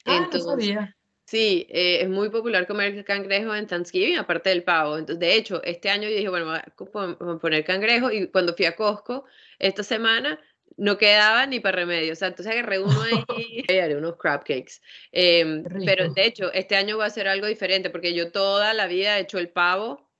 Ah, 0.05 0.17
entonces, 0.17 0.45
no 0.45 0.51
sabía. 0.51 0.97
Sí, 1.31 1.65
eh, 1.69 2.01
es 2.01 2.09
muy 2.09 2.29
popular 2.29 2.67
comer 2.67 3.05
cangrejo 3.05 3.55
en 3.55 3.65
Thanksgiving, 3.65 4.17
aparte 4.17 4.49
del 4.49 4.63
pavo. 4.63 4.97
Entonces, 4.97 5.17
de 5.17 5.35
hecho, 5.37 5.63
este 5.63 5.89
año 5.89 6.09
yo 6.09 6.15
dije, 6.17 6.27
bueno, 6.27 6.47
voy 6.47 6.57
a 6.57 7.39
poner 7.39 7.63
cangrejo 7.63 8.11
y 8.11 8.27
cuando 8.27 8.53
fui 8.53 8.65
a 8.65 8.75
Costco 8.75 9.23
esta 9.57 9.81
semana 9.81 10.41
no 10.75 10.97
quedaba 10.97 11.45
ni 11.45 11.61
para 11.61 11.77
remedio. 11.77 12.11
O 12.11 12.15
sea, 12.17 12.27
entonces 12.27 12.51
agarré 12.51 12.79
uno 12.79 13.01
ahí 13.01 13.23
y 13.69 13.77
haré 13.77 13.95
unos 13.95 14.17
crab 14.17 14.41
cakes. 14.43 14.81
Em, 15.13 15.63
pero 15.85 16.11
de 16.11 16.25
hecho, 16.25 16.51
este 16.51 16.75
año 16.75 16.97
voy 16.97 17.05
a 17.05 17.07
hacer 17.07 17.29
algo 17.29 17.47
diferente 17.47 17.89
porque 17.89 18.13
yo 18.13 18.33
toda 18.33 18.73
la 18.73 18.87
vida 18.87 19.17
he 19.17 19.21
hecho 19.21 19.39
el 19.39 19.47
pavo, 19.47 20.11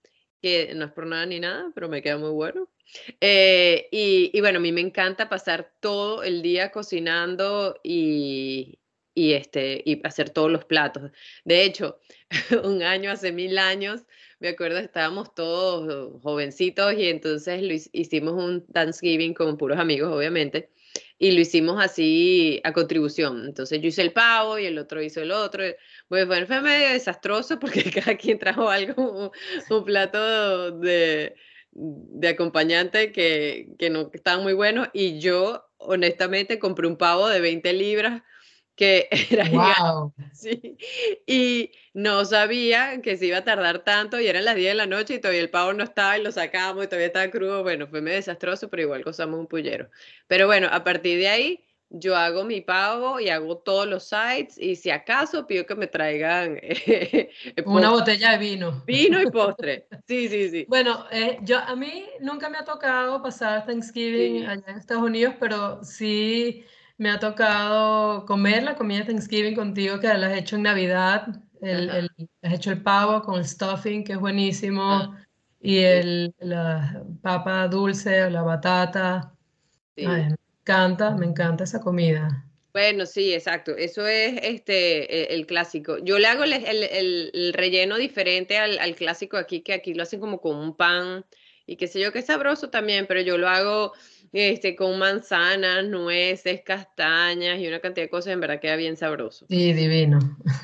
que 0.41 0.74
no 0.75 0.86
es 0.86 0.91
por 0.94 1.08
nada 1.08 1.25
ni 1.25 1.41
nada, 1.41 1.72
pero 1.75 1.89
me 1.89 2.01
queda 2.01 2.20
muy 2.20 2.32
bueno. 2.32 2.70
Eh, 3.20 3.89
y, 3.91 4.32
y 4.34 4.39
bueno, 4.39 4.60
a 4.60 4.62
mí 4.62 4.72
me 4.72 4.80
encanta 4.80 5.27
pasar 5.27 5.74
todo 5.82 6.24
el 6.24 6.41
día 6.41 6.72
cocinando 6.72 7.77
y, 7.84 8.80
y, 9.13 9.34
este, 9.34 9.82
y 9.86 10.06
hacer 10.06 10.30
todos 10.30 10.51
los 10.51 10.65
platos. 10.65 11.12
De 11.44 11.63
hecho, 11.63 12.00
un 12.63 12.84
año, 12.84 13.12
hace 13.12 13.32
mil 13.32 13.58
años, 13.58 14.01
me 14.39 14.50
acuerdo, 14.50 14.80
estábamos 14.80 15.36
todos 15.36 16.20
jovencitos 16.24 16.94
y 16.96 17.08
entonces 17.08 17.62
lo 17.62 17.74
hicimos 17.74 18.34
un 18.34 18.65
Thanksgiving 18.65 19.34
con 19.34 19.58
puros 19.58 19.77
amigos, 19.77 20.12
obviamente, 20.12 20.72
y 21.20 21.32
lo 21.32 21.41
hicimos 21.41 21.84
así 21.84 22.60
a 22.63 22.74
contribución. 22.74 23.46
Entonces 23.46 23.80
yo 23.82 23.89
hice 23.89 24.01
el 24.01 24.13
pavo 24.13 24.58
y 24.58 24.65
el 24.65 24.80
otro 24.80 25.01
hizo 25.01 25.22
el 25.22 25.32
otro. 25.32 25.63
Pues 26.08 26.25
bueno, 26.25 26.48
fue 26.48 26.62
medio 26.62 26.89
desastroso 26.89 27.60
porque 27.60 27.84
cada 27.91 28.18
quien 28.18 28.39
trajo 28.39 28.70
algo, 28.70 29.32
un, 29.70 29.86
plato 29.86 30.72
de, 30.72 31.36
de 31.72 32.27
acompañante 32.27 33.12
que, 33.12 33.68
que 33.77 33.89
no 33.91 34.10
estaba 34.12 34.41
muy 34.41 34.53
bueno 34.53 34.88
y 34.94 35.20
yo 35.20 35.68
honestamente 35.77 36.58
compré 36.58 36.88
un 36.88 36.98
pavo 36.98 37.27
de 37.27 37.41
20 37.41 37.74
libras 37.74 38.24
que 38.75 39.08
era 39.30 39.50
wow. 39.50 40.13
sí, 40.34 40.78
y 41.25 41.72
no 41.94 42.25
sabía 42.25 43.01
que 43.01 43.18
se 43.18 43.28
iba 43.28 43.38
a 43.38 43.44
tardar 43.44 43.84
tanto 43.84 44.20
y 44.20 44.28
eran 44.28 44.46
las 44.46 44.56
10 44.56 44.72
de 44.72 44.75
la 44.75 44.86
noche 44.86 45.16
y 45.16 45.20
todavía 45.20 45.42
el 45.42 45.50
pavo 45.50 45.74
no 45.74 45.84
estaba 45.84 46.18
y 46.18 46.24
lo 46.24 46.32
sacamos 46.32 46.84
y 46.84 46.88
todavía 46.88 47.08
estaba 47.08 47.30
crudo, 47.30 47.63
bueno, 47.63 47.88
fue 47.88 48.01
medio 48.01 48.18
desastroso, 48.18 48.70
pero 48.70 48.84
igual 48.84 49.04
gozamos 49.04 49.40
un 49.40 49.48
pullero. 49.48 49.90
Pero 50.28 50.48
bueno, 50.48 50.68
a 50.72 50.84
partir 50.84 51.20
de 51.20 51.28
ahí 51.28 51.66
yo 51.92 52.16
hago 52.16 52.46
mi 52.46 52.62
pavo 52.62 53.20
y 53.20 53.30
hago 53.30 53.58
todos 53.58 53.86
los 53.86 54.08
sites 54.08 54.58
y 54.58 54.78
si 54.78 54.90
acaso 54.90 55.46
pido 55.46 55.66
que 55.66 55.75
me 55.75 55.88
traigan 55.88 56.58
una 57.66 57.90
botella 57.90 58.32
de 58.32 58.38
vino. 58.38 58.84
Vino 58.86 59.22
y 59.22 59.30
postre. 59.30 59.88
Sí, 60.08 60.30
sí, 60.30 60.50
sí. 60.50 60.66
Bueno, 60.70 61.06
eh, 61.12 61.38
yo 61.42 61.60
a 61.60 61.75
mí 61.75 62.06
nunca 62.22 62.50
me 62.50 62.58
ha 62.58 62.63
tocado 62.63 63.22
pasar 63.22 63.66
Thanksgiving 63.66 64.46
allá 64.46 64.63
en 64.68 64.78
Estados 64.78 65.04
Unidos, 65.04 65.36
pero 65.40 65.84
sí 65.84 66.63
me 67.01 67.10
ha 67.10 67.20
tocado 67.20 68.25
comer 68.25 68.63
la 68.63 68.75
comida 68.75 69.00
de 69.00 69.05
Thanksgiving 69.05 69.55
contigo 69.55 70.00
que 70.00 70.08
la 70.08 70.27
has 70.27 70.38
hecho 70.38 70.55
en 70.55 70.63
Navidad. 70.63 71.27
El, 71.62 72.10
has 72.41 72.53
hecho 72.53 72.72
el 72.72 72.81
pavo 72.81 73.22
con 73.22 73.39
el 73.39 73.46
stuffing, 73.46 74.03
que 74.03 74.13
es 74.13 74.20
buenísimo, 74.20 74.84
ah. 74.84 75.25
y 75.60 75.79
el, 75.79 76.34
la 76.39 77.03
papa 77.22 77.67
dulce, 77.67 78.29
la 78.29 78.43
batata. 78.43 79.34
Sí 79.96 80.05
encanta, 80.62 81.12
me 81.12 81.25
encanta 81.25 81.63
esa 81.63 81.81
comida. 81.81 82.46
Bueno, 82.74 83.05
sí, 83.05 83.34
exacto. 83.34 83.75
Eso 83.75 84.08
es 84.08 84.39
este, 84.43 85.34
e, 85.34 85.36
el, 85.36 85.46
clásico. 85.46 85.98
Yo 85.98 86.20
le 86.20 86.27
hago 86.27 86.43
el, 86.43 87.53
relleno 87.53 87.98
diferente 87.98 88.58
al, 88.58 88.96
clásico 88.96 89.38
aquí, 89.38 89.62
que 89.62 89.74
aquí 89.74 89.93
lo 89.93 90.03
hacen 90.03 90.20
como 90.20 90.39
con 90.39 90.55
un 90.55 90.75
pan 90.75 91.25
y 91.65 91.75
qué 91.75 91.88
sé 91.88 92.00
yo, 92.00 92.12
que 92.12 92.20
es 92.20 92.25
sabroso 92.25 92.70
también, 92.70 93.05
pero 93.08 93.22
yo 93.22 93.38
lo 93.38 93.50
hago 93.50 93.93
este, 94.32 94.76
con 94.76 94.98
manzanas, 94.98 95.86
nueces, 95.86 96.62
castañas 96.62 97.60
y 97.60 97.68
una 97.68 97.80
cantidad 97.80 98.06
de 98.06 98.10
cosas, 98.10 98.34
en 98.34 98.42
verdad 98.42 98.60
queda 98.60 98.76
bien 98.76 98.98
sabroso. 98.98 99.46
Sí, 99.50 99.74
divino. 99.74 100.20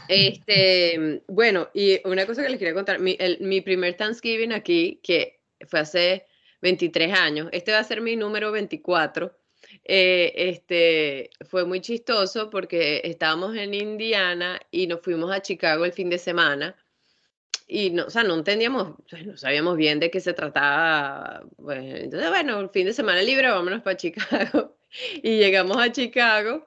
Este, 0.07 1.21
bueno, 1.27 1.69
y 1.73 1.99
una 2.07 2.25
cosa 2.25 2.43
que 2.43 2.49
les 2.49 2.59
quería 2.59 2.73
contar, 2.73 2.99
mi, 2.99 3.17
mi 3.39 3.61
primer 3.61 3.95
Thanksgiving 3.95 4.53
aquí, 4.53 4.99
que 5.03 5.41
fue 5.67 5.81
hace 5.81 6.25
23 6.61 7.13
años, 7.13 7.49
este 7.51 7.71
va 7.71 7.79
a 7.79 7.83
ser 7.83 8.01
mi 8.01 8.15
número 8.15 8.51
24 8.51 9.35
eh, 9.83 10.33
este, 10.35 11.29
fue 11.49 11.65
muy 11.65 11.81
chistoso 11.81 12.49
porque 12.49 13.01
estábamos 13.03 13.55
en 13.55 13.73
Indiana 13.73 14.59
y 14.71 14.87
nos 14.87 15.01
fuimos 15.01 15.31
a 15.31 15.41
Chicago 15.41 15.85
el 15.85 15.93
fin 15.93 16.09
de 16.09 16.17
semana 16.17 16.75
y 17.67 17.89
no, 17.89 18.05
o 18.05 18.09
sea, 18.09 18.23
no 18.23 18.35
entendíamos, 18.35 18.95
pues, 19.09 19.25
no 19.25 19.35
sabíamos 19.35 19.75
bien 19.75 19.99
de 19.99 20.09
qué 20.09 20.21
se 20.21 20.33
trataba. 20.33 21.43
Pues, 21.57 22.03
entonces, 22.03 22.29
bueno, 22.29 22.69
fin 22.69 22.85
de 22.85 22.93
semana 22.93 23.21
libre, 23.21 23.49
vámonos 23.49 23.81
para 23.81 23.97
Chicago. 23.97 24.73
Y 25.21 25.37
llegamos 25.37 25.77
a 25.77 25.91
Chicago 25.91 26.65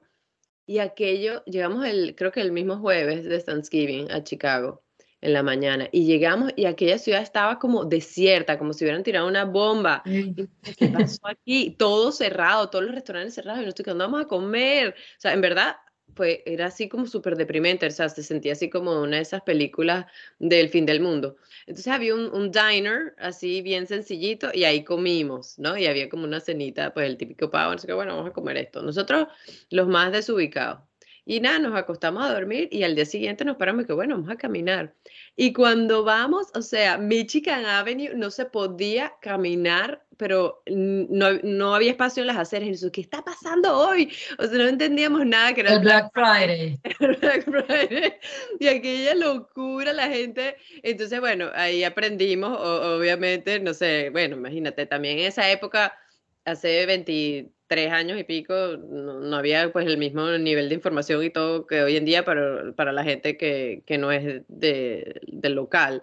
y 0.66 0.78
aquello, 0.78 1.42
llegamos 1.46 1.86
el, 1.86 2.14
creo 2.14 2.30
que 2.30 2.42
el 2.42 2.52
mismo 2.52 2.78
jueves 2.78 3.24
de 3.24 3.40
Thanksgiving 3.40 4.12
a 4.12 4.22
Chicago 4.22 4.84
en 5.22 5.32
la 5.32 5.42
mañana 5.42 5.88
y 5.90 6.04
llegamos 6.04 6.52
y 6.54 6.66
aquella 6.66 6.98
ciudad 6.98 7.22
estaba 7.22 7.58
como 7.58 7.86
desierta, 7.86 8.58
como 8.58 8.74
si 8.74 8.84
hubieran 8.84 9.02
tirado 9.02 9.26
una 9.26 9.46
bomba. 9.46 10.02
¿Qué 10.04 10.88
pasó 10.88 11.26
aquí? 11.28 11.74
Todo 11.78 12.12
cerrado, 12.12 12.68
todos 12.68 12.84
los 12.84 12.94
restaurantes 12.94 13.34
cerrados 13.34 13.62
y 13.62 13.64
nosotros 13.64 13.84
que 13.86 13.98
vamos 13.98 14.20
a 14.20 14.28
comer. 14.28 14.90
O 14.90 15.20
sea, 15.20 15.32
en 15.32 15.40
verdad, 15.40 15.76
pues 16.14 16.40
era 16.46 16.66
así 16.66 16.88
como 16.88 17.06
súper 17.06 17.36
deprimente, 17.36 17.86
o 17.86 17.90
sea, 17.90 18.08
se 18.08 18.22
sentía 18.22 18.52
así 18.52 18.70
como 18.70 19.00
una 19.00 19.16
de 19.16 19.22
esas 19.22 19.42
películas 19.42 20.06
del 20.38 20.68
fin 20.68 20.86
del 20.86 21.00
mundo. 21.00 21.36
Entonces 21.66 21.88
había 21.88 22.14
un, 22.14 22.32
un, 22.34 22.50
diner 22.50 23.14
así 23.18 23.62
bien 23.62 23.86
sencillito 23.86 24.50
y 24.52 24.64
ahí 24.64 24.84
comimos, 24.84 25.58
¿no? 25.58 25.76
Y 25.76 25.86
había 25.86 26.08
como 26.08 26.24
una 26.24 26.40
cenita, 26.40 26.92
pues 26.92 27.06
el 27.06 27.16
típico 27.16 27.50
pavo, 27.50 27.72
así 27.72 27.86
que 27.86 27.92
bueno, 27.92 28.16
vamos 28.16 28.30
a 28.30 28.32
comer 28.32 28.56
esto. 28.56 28.82
Nosotros 28.82 29.28
los 29.70 29.88
más 29.88 30.12
desubicados. 30.12 30.80
Y 31.24 31.40
nada, 31.40 31.58
nos 31.58 31.76
acostamos 31.76 32.24
a 32.24 32.32
dormir 32.32 32.68
y 32.72 32.82
al 32.82 32.94
día 32.94 33.06
siguiente 33.06 33.44
nos 33.44 33.56
paramos 33.56 33.84
y 33.84 33.86
que 33.86 33.92
bueno, 33.92 34.16
vamos 34.16 34.30
a 34.30 34.36
caminar. 34.36 34.94
Y 35.36 35.52
cuando 35.52 36.02
vamos, 36.02 36.48
o 36.54 36.62
sea, 36.62 36.98
Michigan 36.98 37.64
Avenue 37.66 38.14
no 38.16 38.30
se 38.30 38.46
podía 38.46 39.14
caminar, 39.20 40.04
pero 40.20 40.62
no, 40.66 41.32
no 41.42 41.74
había 41.74 41.92
espacio 41.92 42.22
en 42.22 42.26
las 42.26 42.36
aceras. 42.36 42.68
Y 42.68 42.72
nosotros, 42.72 42.92
¿qué 42.92 43.00
está 43.00 43.24
pasando 43.24 43.74
hoy? 43.74 44.12
O 44.38 44.44
sea, 44.44 44.58
no 44.58 44.68
entendíamos 44.68 45.24
nada 45.24 45.54
que 45.54 45.62
era 45.62 45.72
el 45.72 45.80
Black, 45.80 46.12
Friday. 46.12 46.78
Black 47.20 47.44
Friday. 47.44 48.12
Y 48.58 48.66
aquella 48.68 49.14
locura, 49.14 49.94
la 49.94 50.08
gente. 50.08 50.56
Entonces, 50.82 51.18
bueno, 51.20 51.48
ahí 51.54 51.84
aprendimos, 51.84 52.54
obviamente, 52.60 53.58
no 53.60 53.72
sé, 53.72 54.10
bueno, 54.10 54.36
imagínate, 54.36 54.84
también 54.84 55.20
en 55.20 55.24
esa 55.24 55.50
época, 55.50 55.96
hace 56.44 56.84
20 56.84 57.50
tres 57.66 57.92
años 57.92 58.18
y 58.18 58.24
pico 58.24 58.52
no, 58.76 59.36
había 59.36 59.72
pues 59.72 59.86
el 59.86 59.96
mismo 59.96 60.28
nivel 60.38 60.68
de 60.68 60.74
información 60.74 61.22
y 61.22 61.30
todo 61.30 61.68
que 61.68 61.84
hoy 61.84 61.96
en 61.96 62.04
día 62.04 62.24
para, 62.24 62.72
para 62.72 62.90
la 62.90 63.04
gente 63.04 63.36
que, 63.36 63.84
que 63.86 63.96
no 63.96 64.10
es 64.10 64.42
de, 64.48 65.20
del 65.28 65.54
local. 65.54 66.02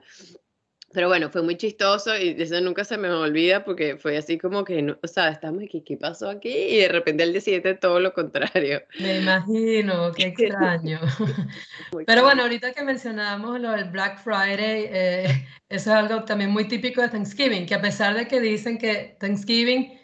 Pero 0.97 1.09
bueno, 1.09 1.29
fue 1.29 1.43
muy 1.43 1.55
chistoso 1.57 2.17
y 2.17 2.29
eso 2.41 2.59
nunca 2.59 2.83
se 2.83 2.97
me 2.97 3.07
olvida 3.07 3.63
porque 3.63 3.97
fue 3.97 4.17
así 4.17 4.39
como 4.39 4.63
que, 4.63 4.81
no, 4.81 4.97
o 5.03 5.07
sea, 5.07 5.29
estamos 5.29 5.61
aquí, 5.61 5.81
¿qué 5.81 5.95
pasó 5.95 6.27
aquí? 6.27 6.49
Y 6.49 6.77
de 6.77 6.87
repente 6.87 7.21
al 7.21 7.33
día 7.33 7.39
siguiente 7.39 7.75
todo 7.75 7.99
lo 7.99 8.15
contrario. 8.15 8.81
Me 8.99 9.19
imagino, 9.19 10.11
qué 10.13 10.23
extraño. 10.35 10.99
Pero 12.07 12.23
bueno, 12.23 12.41
ahorita 12.41 12.73
que 12.73 12.83
mencionamos 12.83 13.59
lo 13.59 13.73
del 13.73 13.91
Black 13.91 14.23
Friday, 14.23 14.87
eh, 14.91 15.47
eso 15.69 15.91
es 15.91 15.95
algo 15.95 16.23
también 16.23 16.49
muy 16.49 16.67
típico 16.67 17.03
de 17.03 17.09
Thanksgiving, 17.09 17.67
que 17.67 17.75
a 17.75 17.81
pesar 17.81 18.15
de 18.15 18.27
que 18.27 18.41
dicen 18.41 18.79
que 18.79 19.17
Thanksgiving 19.19 19.99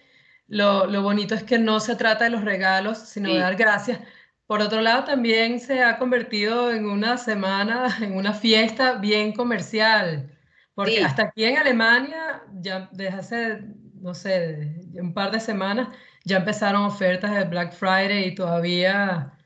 lo, 0.46 0.86
lo, 0.86 1.02
bonito 1.02 1.34
es 1.34 1.42
que 1.42 1.58
no 1.58 1.80
se 1.80 1.96
trata 1.96 2.26
de 2.26 2.30
los 2.30 2.44
regalos, 2.44 3.00
sino 3.00 3.34
de 3.34 3.40
dar 3.40 3.56
gracias. 3.56 4.00
Por 4.46 4.62
otro 4.62 4.80
lado, 4.80 5.06
también 5.06 5.60
se 5.60 5.82
ha 5.82 5.98
convertido 5.98 6.72
en 6.72 6.86
una 6.86 7.18
semana, 7.18 7.98
en 8.00 8.16
una 8.16 8.34
fiesta 8.34 8.94
bien 9.00 9.34
comercial, 9.34 10.30
porque 10.75 11.03
hasta 11.03 11.24
aquí 11.24 11.44
en 11.44 11.58
Alemania, 11.58 12.44
ya 12.53 12.89
desde 12.92 13.15
hace, 13.15 13.60
no 13.96 14.13
sé, 14.13 14.75
un 14.94 15.13
par 15.13 15.32
de 15.32 15.39
semanas, 15.39 15.89
ya 16.24 16.38
empezaron 16.38 16.84
ofertas 16.86 17.36
de 17.36 17.44
Black 17.46 17.74
Friday 17.74 18.25
y 18.25 18.36
todavía 18.36 19.38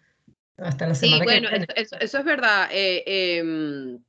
hasta 0.57 0.87
la 0.87 0.95
semana 0.95 1.19
sí, 1.19 1.23
bueno, 1.25 1.49
Eso, 1.75 1.97
eso, 1.99 2.17
es 2.17 2.25
verdad. 2.25 2.69
Eh, 2.71 3.03
em, 3.37 3.99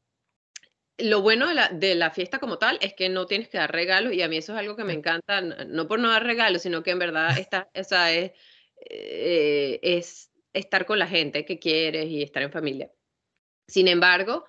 lo 0.98 1.22
bueno 1.22 1.48
de 1.48 1.54
la, 1.54 1.68
de 1.68 1.94
la, 1.94 2.10
fiesta 2.10 2.38
como 2.38 2.58
tal 2.58 2.78
es 2.80 2.94
que 2.94 3.08
no 3.08 3.26
tienes 3.26 3.48
que 3.48 3.58
dar 3.58 3.70
regalos 3.70 4.12
y 4.12 4.22
a 4.22 4.28
mí 4.28 4.37
eso 4.37 4.52
es 4.52 4.58
algo 4.58 4.76
que 4.76 4.84
me 4.84 4.94
encanta, 4.94 5.40
no 5.40 5.87
por 5.87 6.00
no 6.00 6.10
dar 6.10 6.25
regalos, 6.25 6.62
sino 6.62 6.82
que 6.82 6.90
en 6.90 6.98
verdad 6.98 7.28
está, 7.38 7.68
esa 7.75 8.12
es, 8.12 8.32
eh, 8.90 9.78
es 9.82 10.30
estar 10.52 10.87
con 10.87 10.98
la 10.98 11.06
gente 11.06 11.44
que 11.44 11.58
quieres 11.58 12.06
y 12.06 12.22
estar 12.22 12.42
en 12.42 12.52
familia. 12.52 12.90
Sin 13.66 13.87
embargo, 13.87 14.46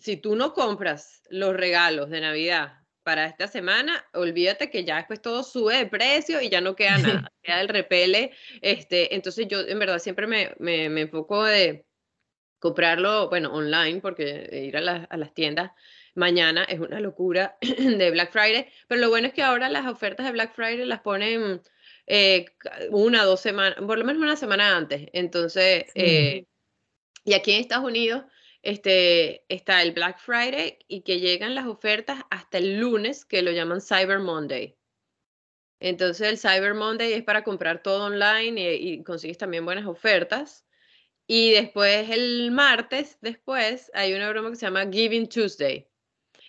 si 0.00 0.16
tú 0.16 0.36
no 0.36 0.52
compras 0.52 1.22
los 1.30 1.54
regalos 1.54 2.10
de 2.10 2.20
Navidad 2.20 2.80
para 3.02 3.26
esta 3.26 3.46
semana, 3.46 4.04
olvídate 4.14 4.70
que 4.70 4.84
ya 4.84 4.96
después 4.96 5.22
todo 5.22 5.42
sube 5.42 5.76
de 5.76 5.86
precio 5.86 6.40
y 6.40 6.48
ya 6.48 6.60
no 6.60 6.74
queda 6.74 6.98
nada, 6.98 7.32
queda 7.42 7.60
el 7.60 7.68
repele. 7.68 8.32
Este, 8.62 9.14
entonces 9.14 9.46
yo 9.48 9.60
en 9.60 9.78
verdad 9.78 9.98
siempre 9.98 10.26
me, 10.26 10.54
me, 10.58 10.88
me 10.88 11.02
enfoco 11.02 11.44
de 11.44 11.86
comprarlo, 12.58 13.28
bueno, 13.28 13.52
online, 13.52 14.00
porque 14.00 14.48
ir 14.52 14.76
a, 14.76 14.80
las 14.80 15.34
tiendas 15.34 15.70
mañana 16.14 16.64
es 16.64 16.80
una 16.80 16.98
locura 16.98 17.58
de 17.60 18.10
Black 18.10 18.32
Friday, 18.32 18.66
pero 18.88 19.00
lo 19.00 19.08
bueno 19.08 19.28
es 19.28 19.34
que 19.34 19.42
ahora 19.42 19.68
las 19.68 19.86
ofertas 19.86 20.26
de 20.26 20.32
Black 20.32 20.54
Friday 20.54 20.84
las 20.86 21.00
ponen 21.00 21.62
eh, 22.06 22.46
una, 22.90 23.24
dos 23.24 23.40
semanas, 23.40 23.76
por 23.86 23.98
lo 23.98 24.04
menos 24.04 24.22
una 24.22 24.36
semana 24.36 24.76
antes. 24.76 25.08
Entonces, 25.12 25.84
eh, 25.94 26.46
y 27.24 27.34
aquí 27.34 27.52
en 27.52 27.60
Estados 27.60 27.84
Unidos 27.84 28.24
este, 28.66 29.44
está 29.48 29.80
el 29.82 29.92
Black 29.92 30.18
Friday 30.18 30.78
y 30.88 31.02
que 31.02 31.20
llegan 31.20 31.54
las 31.54 31.66
ofertas 31.66 32.24
hasta 32.30 32.58
el 32.58 32.78
lunes, 32.78 33.24
que 33.24 33.42
lo 33.42 33.52
llaman 33.52 33.80
Cyber 33.80 34.18
Monday. 34.18 34.76
Entonces 35.78 36.28
el 36.28 36.38
Cyber 36.38 36.74
Monday 36.74 37.12
es 37.12 37.22
para 37.22 37.44
comprar 37.44 37.82
todo 37.82 38.06
online 38.06 38.74
y 38.74 39.04
consigues 39.04 39.38
también 39.38 39.64
buenas 39.64 39.86
ofertas. 39.86 40.66
Y 41.28 41.52
después 41.52 42.10
el 42.10 42.50
martes, 42.50 43.18
después, 43.20 43.90
hay 43.94 44.14
una 44.14 44.30
broma 44.30 44.50
que 44.50 44.56
se 44.56 44.66
llama 44.66 44.86
Giving 44.90 45.28
Tuesday. 45.28 45.88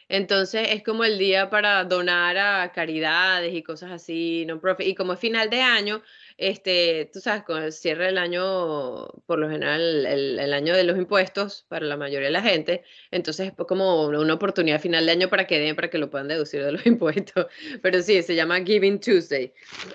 Entonces 0.10 0.70
es 0.72 0.84
como 0.84 1.04
el 1.04 1.18
día 1.18 1.50
para 1.50 1.84
donar 1.84 2.38
a 2.38 2.72
caridades 2.72 3.54
y 3.54 3.62
cosas 3.62 3.92
así, 3.92 4.46
no 4.46 4.60
profit. 4.60 4.88
Y 4.88 4.96
como 4.96 5.14
es 5.14 5.20
final 5.20 5.50
de 5.50 5.62
año, 5.62 6.02
este, 6.38 7.10
tú 7.12 7.20
sabes, 7.20 7.44
con 7.44 7.62
el 7.62 7.74
cierre 7.74 8.06
del 8.06 8.18
año, 8.18 9.08
por 9.26 9.40
lo 9.40 9.50
general, 9.50 10.06
el, 10.06 10.54
año 10.54 10.76
de 10.76 10.84
los 10.84 10.98
impuestos 10.98 11.66
para 11.68 11.86
la 11.86 11.98
mayoría 11.98 12.28
de 12.28 12.34
la 12.34 12.42
gente, 12.42 12.84
entonces 13.12 13.48
es 13.48 13.66
como 13.68 14.06
una 14.06 14.34
oportunidad 14.36 14.80
final 14.80 15.06
de 15.06 15.12
año 15.12 15.30
para 15.30 15.46
que 15.46 15.60
den, 15.60 15.76
para 15.76 15.90
que 15.90 15.98
lo 15.98 16.10
puedan 16.10 16.28
deducir 16.28 16.64
de 16.64 16.72
los 16.72 16.86
impuestos. 16.86 17.48
Pero 17.82 18.02
sí, 18.02 18.22
se 18.22 18.36
llama 18.36 18.62
Giving 18.62 19.00
Tuesday. 19.00 19.52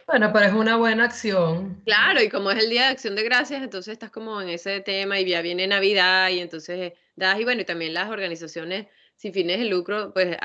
Bueno, 0.06 0.30
pero 0.32 0.46
es 0.46 0.52
una 0.52 0.76
buena 0.76 1.04
acción. 1.04 1.80
Claro, 1.86 2.22
y 2.22 2.28
como 2.28 2.50
es 2.50 2.62
el 2.62 2.68
Día 2.68 2.82
de 2.82 2.88
Acción 2.88 3.14
de 3.14 3.22
Gracias, 3.22 3.62
entonces 3.62 3.92
estás 3.92 4.10
como 4.10 4.42
en 4.42 4.50
ese 4.50 4.80
tema 4.80 5.20
y 5.20 5.26
ya 5.26 5.40
viene 5.40 5.66
Navidad 5.66 6.28
y 6.30 6.40
entonces 6.40 6.92
das, 7.16 7.40
y 7.40 7.44
bueno, 7.44 7.62
y 7.62 7.64
también 7.64 7.94
las 7.94 8.10
organizaciones 8.10 8.86
sin 9.22 9.32
fines 9.32 9.60
de 9.60 9.66
lucro, 9.66 10.12
pues 10.12 10.36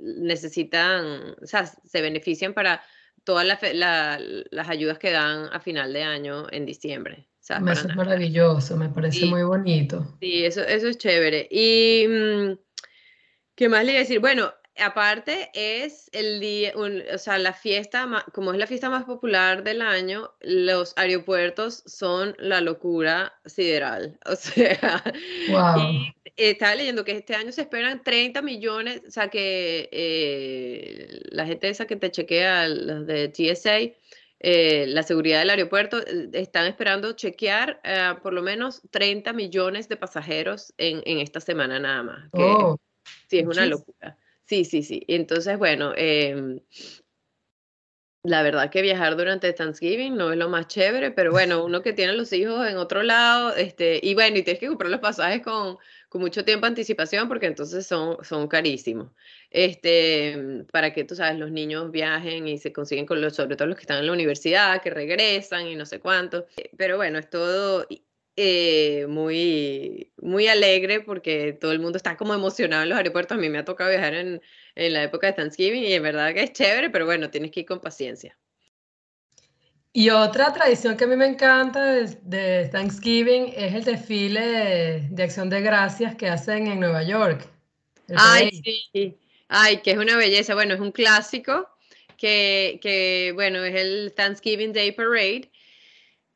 necesitan, 0.00 1.36
o 1.40 1.46
sea, 1.46 1.64
se 1.66 2.02
benefician 2.02 2.54
para 2.54 2.82
todas 3.22 3.46
las 3.46 4.68
ayudas 4.68 4.98
que 4.98 5.12
dan 5.12 5.48
a 5.52 5.60
final 5.60 5.92
de 5.92 6.02
año 6.02 6.48
en 6.50 6.66
diciembre. 6.66 7.28
eso 7.40 7.88
es 7.88 7.94
maravilloso, 7.94 8.76
me 8.76 8.88
parece 8.88 9.26
muy 9.26 9.44
bonito. 9.44 10.16
Sí, 10.20 10.44
eso, 10.44 10.62
eso 10.62 10.88
es 10.88 10.98
chévere. 10.98 11.46
Y, 11.52 12.06
mm, 12.08 12.58
¿qué 13.54 13.68
más 13.68 13.84
le 13.84 13.92
iba 13.92 14.00
a 14.00 14.02
decir? 14.02 14.18
Bueno, 14.18 14.52
aparte 14.76 15.50
es 15.54 16.10
el 16.12 16.40
día, 16.40 16.72
o 16.74 17.18
sea, 17.18 17.38
la 17.38 17.52
fiesta, 17.52 18.08
como 18.32 18.52
es 18.52 18.58
la 18.58 18.66
fiesta 18.66 18.90
más 18.90 19.04
popular 19.04 19.62
del 19.62 19.82
año, 19.82 20.32
los 20.40 20.94
aeropuertos 20.96 21.84
son 21.86 22.34
la 22.40 22.60
locura 22.60 23.34
sideral. 23.44 24.18
O 24.26 24.34
sea, 24.34 25.04
y 25.76 26.19
estaba 26.48 26.74
leyendo 26.74 27.04
que 27.04 27.12
este 27.12 27.34
año 27.34 27.52
se 27.52 27.62
esperan 27.62 28.02
30 28.02 28.40
millones, 28.40 29.02
o 29.06 29.10
sea, 29.10 29.28
que 29.28 29.88
eh, 29.92 31.20
la 31.30 31.44
gente 31.44 31.68
esa 31.68 31.86
que 31.86 31.96
te 31.96 32.10
chequea, 32.10 32.68
los 32.68 33.06
de 33.06 33.28
TSA, 33.28 33.94
eh, 34.40 34.86
la 34.86 35.02
seguridad 35.02 35.40
del 35.40 35.50
aeropuerto, 35.50 35.98
eh, 35.98 36.30
están 36.32 36.66
esperando 36.66 37.12
chequear 37.12 37.80
por 38.22 38.32
lo 38.32 38.42
menos 38.42 38.80
30 38.90 39.32
millones 39.32 39.88
de 39.88 39.96
pasajeros 39.96 40.72
en, 40.78 41.02
esta 41.18 41.40
semana 41.40 41.78
nada 41.78 42.02
más. 42.02 42.30
Que, 42.32 42.42
oh, 42.42 42.80
sí, 43.28 43.40
es 43.40 43.46
una 43.46 43.66
locura. 43.66 44.16
Sí, 44.46 44.64
sí, 44.64 44.82
sí. 44.82 45.04
Entonces, 45.06 45.58
bueno, 45.58 45.92
em, 45.96 46.60
la 48.22 48.42
verdad 48.42 48.70
que 48.70 48.82
viajar 48.82 49.16
durante 49.16 49.52
Thanksgiving 49.52 50.16
no 50.16 50.32
es 50.32 50.38
lo 50.38 50.48
más 50.48 50.66
chévere, 50.66 51.10
pero 51.10 51.30
bueno, 51.30 51.64
uno 51.64 51.82
que 51.82 51.92
tiene 51.92 52.12
los 52.12 52.32
hijos 52.32 52.68
en 52.68 52.76
otro 52.76 53.02
lado, 53.02 53.54
este, 53.54 53.98
y 54.02 54.14
bueno, 54.14 54.36
y 54.36 54.42
tienes 54.42 54.60
que 54.60 54.68
comprar 54.68 54.90
los 54.90 55.00
pasajes 55.00 55.42
con, 55.42 55.78
con 56.10 56.20
mucho 56.20 56.44
tiempo 56.44 56.66
de 56.66 56.70
anticipación 56.70 57.28
porque 57.28 57.46
entonces 57.46 57.86
son, 57.86 58.22
son 58.24 58.48
carísimos. 58.48 59.12
Este, 59.48 60.64
para 60.72 60.92
que, 60.92 61.04
tú 61.04 61.14
sabes, 61.14 61.38
los 61.38 61.52
niños 61.52 61.90
viajen 61.92 62.48
y 62.48 62.58
se 62.58 62.72
consiguen 62.72 63.06
con 63.06 63.20
los, 63.20 63.36
sobre 63.36 63.56
todo 63.56 63.68
los 63.68 63.76
que 63.76 63.82
están 63.82 64.00
en 64.00 64.06
la 64.06 64.12
universidad, 64.12 64.82
que 64.82 64.90
regresan 64.90 65.68
y 65.68 65.76
no 65.76 65.86
sé 65.86 66.00
cuánto. 66.00 66.46
Pero 66.76 66.96
bueno, 66.96 67.20
es 67.20 67.30
todo 67.30 67.86
eh, 68.36 69.06
muy, 69.08 70.12
muy 70.16 70.48
alegre 70.48 71.00
porque 71.00 71.52
todo 71.52 71.70
el 71.72 71.78
mundo 71.78 71.96
está 71.96 72.16
como 72.16 72.34
emocionado 72.34 72.82
en 72.82 72.88
los 72.88 72.98
aeropuertos. 72.98 73.38
A 73.38 73.40
mí 73.40 73.48
me 73.48 73.58
ha 73.58 73.64
tocado 73.64 73.90
viajar 73.90 74.14
en, 74.14 74.42
en 74.74 74.92
la 74.92 75.04
época 75.04 75.28
de 75.28 75.34
Thanksgiving 75.34 75.84
y 75.84 75.92
es 75.94 76.02
verdad 76.02 76.34
que 76.34 76.42
es 76.42 76.52
chévere, 76.52 76.90
pero 76.90 77.06
bueno, 77.06 77.30
tienes 77.30 77.52
que 77.52 77.60
ir 77.60 77.66
con 77.66 77.80
paciencia. 77.80 78.36
Y 79.92 80.10
otra 80.10 80.52
tradición 80.52 80.96
que 80.96 81.04
a 81.04 81.06
mí 81.08 81.16
me 81.16 81.26
encanta 81.26 81.84
de, 81.84 82.68
Thanksgiving 82.70 83.52
es 83.56 83.74
el 83.74 83.84
desfile 83.84 85.08
de, 85.10 85.22
acción 85.22 85.50
de 85.50 85.60
gracias 85.60 86.14
que 86.14 86.28
hacen 86.28 86.68
en 86.68 86.78
Nueva 86.78 87.02
York. 87.02 87.48
Ay, 88.14 88.50
sí. 88.92 89.18
Ay, 89.48 89.78
que 89.78 89.90
es 89.92 89.98
una 89.98 90.16
belleza. 90.16 90.54
Bueno, 90.54 90.74
es 90.74 90.80
un 90.80 90.92
clásico 90.92 91.68
que, 92.16 92.78
que, 92.80 93.32
bueno, 93.34 93.64
es 93.64 93.74
el 93.74 94.12
Thanksgiving 94.14 94.72
Day 94.72 94.92
Parade 94.92 95.50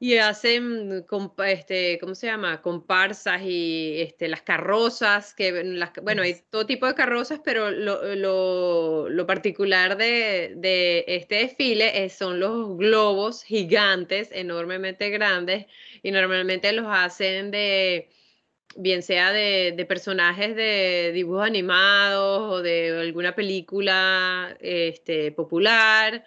y 0.04 0.18
hacen, 0.18 1.06
este, 1.46 1.99
¿cómo 1.99 2.14
se 2.14 2.26
llama? 2.26 2.61
Comparsas 2.61 3.40
y 3.42 4.02
este, 4.02 4.28
las 4.28 4.42
carrozas, 4.42 5.32
que 5.32 5.64
las, 5.64 5.92
bueno, 6.02 6.20
hay 6.20 6.37
todo 6.50 6.66
tipo 6.66 6.84
de 6.87 6.94
carrozas, 6.94 7.40
pero 7.42 7.70
lo, 7.70 9.08
lo, 9.08 9.26
particular 9.26 9.96
de, 9.96 10.52
de, 10.56 11.06
este 11.08 11.37
desfile 11.37 12.04
es, 12.04 12.12
son 12.18 12.38
los 12.38 12.76
globos 12.76 13.44
gigantes, 13.44 14.28
enormemente 14.32 15.08
grandes, 15.08 15.64
y 16.02 16.11
normalmente 16.11 16.70
los 16.75 16.87
hacen 16.87 17.50
de, 17.50 18.11
bien 18.76 19.02
sea 19.02 19.32
de, 19.32 19.73
de 19.75 19.87
personajes 19.87 20.54
de 20.54 21.12
dibujos 21.14 21.46
animados 21.46 22.52
o 22.52 22.61
de 22.61 22.90
alguna 23.00 23.34
película 23.34 24.54
este, 24.61 25.32
popular 25.32 26.23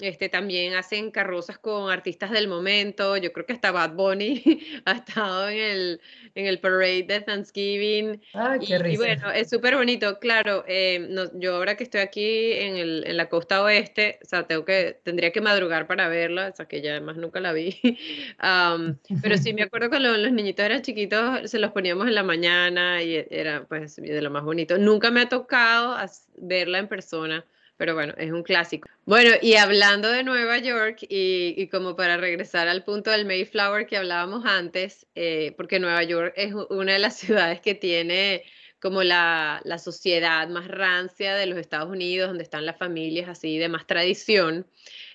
este, 0.00 0.28
también 0.28 0.74
hacen 0.74 1.10
carrozas 1.10 1.58
con 1.58 1.90
artistas 1.90 2.30
del 2.30 2.48
momento. 2.48 3.16
Yo 3.16 3.32
creo 3.32 3.46
que 3.46 3.52
hasta 3.52 3.72
Bad 3.72 3.94
Bunny 3.94 4.42
ha 4.84 4.92
estado 4.92 5.48
en 5.48 5.58
el, 5.58 6.00
en 6.34 6.46
el 6.46 6.58
parade 6.60 7.02
de 7.02 7.20
Thanksgiving. 7.20 8.20
Ay, 8.32 8.60
qué 8.60 8.80
y, 8.88 8.94
y, 8.94 8.96
bueno, 8.96 9.30
es 9.30 9.50
súper 9.50 9.76
bonito. 9.76 10.18
Claro, 10.18 10.64
eh, 10.66 11.08
yo 11.34 11.56
ahora 11.56 11.76
que 11.76 11.84
estoy 11.84 12.00
aquí 12.00 12.52
en, 12.52 12.76
el, 12.76 13.04
en, 13.06 13.16
la 13.16 13.28
costa 13.28 13.62
oeste, 13.62 14.18
o 14.22 14.26
sea, 14.26 14.46
tengo 14.46 14.64
que, 14.64 15.00
tendría 15.02 15.32
que 15.32 15.40
madrugar 15.40 15.86
para 15.86 16.08
verla, 16.08 16.48
o 16.52 16.56
sea, 16.56 16.66
que 16.66 16.80
ya 16.80 16.92
además 16.92 17.16
nunca 17.16 17.40
la 17.40 17.52
vi. 17.52 17.80
pero 19.22 19.36
sí, 19.36 19.52
me 19.52 19.62
acuerdo 19.62 19.88
cuando 19.88 20.16
los 20.16 20.32
niñitos 20.32 20.64
eran 20.64 20.82
chiquitos, 20.82 21.50
se 21.50 21.58
los 21.58 21.72
poníamos 21.72 22.06
en 22.06 22.14
la 22.14 22.22
mañana 22.22 23.02
y 23.02 23.26
era 23.30 23.64
pues 23.64 23.96
de 23.96 24.22
lo 24.22 24.30
más 24.30 24.44
bonito. 24.44 24.78
Nunca 24.78 25.10
me 25.10 25.22
ha 25.22 25.28
tocado 25.28 25.96
verla 26.36 26.78
en 26.78 26.88
persona 26.88 27.44
pero 27.78 27.94
bueno, 27.94 28.12
es 28.18 28.32
un 28.32 28.42
clásico. 28.42 28.88
Bueno, 29.06 29.30
y 29.40 29.54
hablando 29.54 30.10
de 30.10 30.24
Nueva 30.24 30.58
York, 30.58 30.98
y, 31.08 31.68
como 31.68 31.94
para 31.94 32.16
regresar 32.16 32.66
al 32.66 32.84
punto 32.84 33.10
del 33.10 33.24
Mayflower 33.24 33.86
que 33.86 33.96
hablábamos 33.96 34.44
antes, 34.44 35.06
eh, 35.14 35.54
porque 35.56 35.78
Nueva 35.78 36.02
York 36.02 36.34
es 36.36 36.52
una 36.70 36.92
de 36.92 36.98
las 36.98 37.16
ciudades 37.18 37.60
que 37.60 37.74
tiene 37.74 38.42
como 38.80 39.04
la, 39.04 39.62
sociedad 39.82 40.48
más 40.48 40.66
rancia 40.66 41.34
de 41.34 41.46
los 41.46 41.58
Estados 41.58 41.88
Unidos, 41.88 42.28
donde 42.28 42.42
están 42.42 42.66
las 42.66 42.76
familias 42.76 43.28
así 43.28 43.58
de 43.58 43.68
más 43.68 43.86
tradición. 43.86 44.66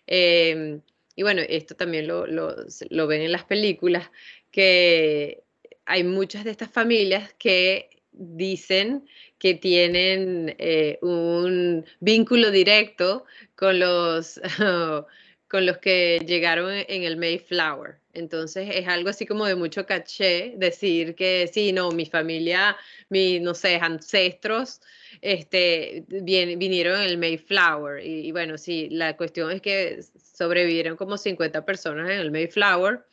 Em, 0.07 0.81
y 1.15 1.23
bueno, 1.23 1.41
esto 1.47 1.75
también 1.75 2.07
lo, 2.07 2.25
lo 2.25 3.07
ven 3.07 3.21
en 3.21 3.31
las 3.33 3.43
películas, 3.43 4.09
que 4.51 5.43
hay 5.85 6.03
muchas 6.05 6.45
de 6.45 6.51
estas 6.51 6.71
familias 6.71 7.33
que 7.37 7.89
dicen 8.13 9.07
que 9.37 9.55
tienen 9.55 10.55
eh, 10.57 10.99
un 11.01 11.85
vínculo 11.99 12.51
directo 12.51 13.25
con 13.55 13.79
los, 13.79 14.39
con 15.47 15.65
los 15.65 15.77
que 15.79 16.23
llegaron 16.25 16.71
en 16.71 17.03
el 17.03 17.17
Mayflower. 17.17 17.97
Entonces 18.13 18.69
es 18.71 18.87
algo 18.87 19.09
así 19.09 19.25
como 19.25 19.45
de 19.45 19.55
mucho 19.55 19.85
caché 19.85 20.53
decir 20.57 21.15
que 21.15 21.49
sí, 21.51 21.73
no, 21.73 21.91
mi 21.91 22.05
familia, 22.05 22.77
mi, 23.09 23.39
no 23.39 23.55
sé, 23.55 23.75
ancestros 23.81 24.81
este, 25.21 26.05
vinieron 26.07 26.99
en 26.99 27.07
el 27.07 27.17
Mayflower. 27.17 28.05
Y, 28.05 28.31
bueno, 28.31 28.57
sí, 28.57 28.89
la 28.91 29.17
cuestión 29.17 29.51
es 29.51 29.61
que 29.61 30.01
sobrevivieron 30.33 30.95
como 30.97 31.17
50 31.17 31.65
personas 31.65 32.09
en 32.09 32.19
el 32.19 32.31
Mayflower 32.31 33.03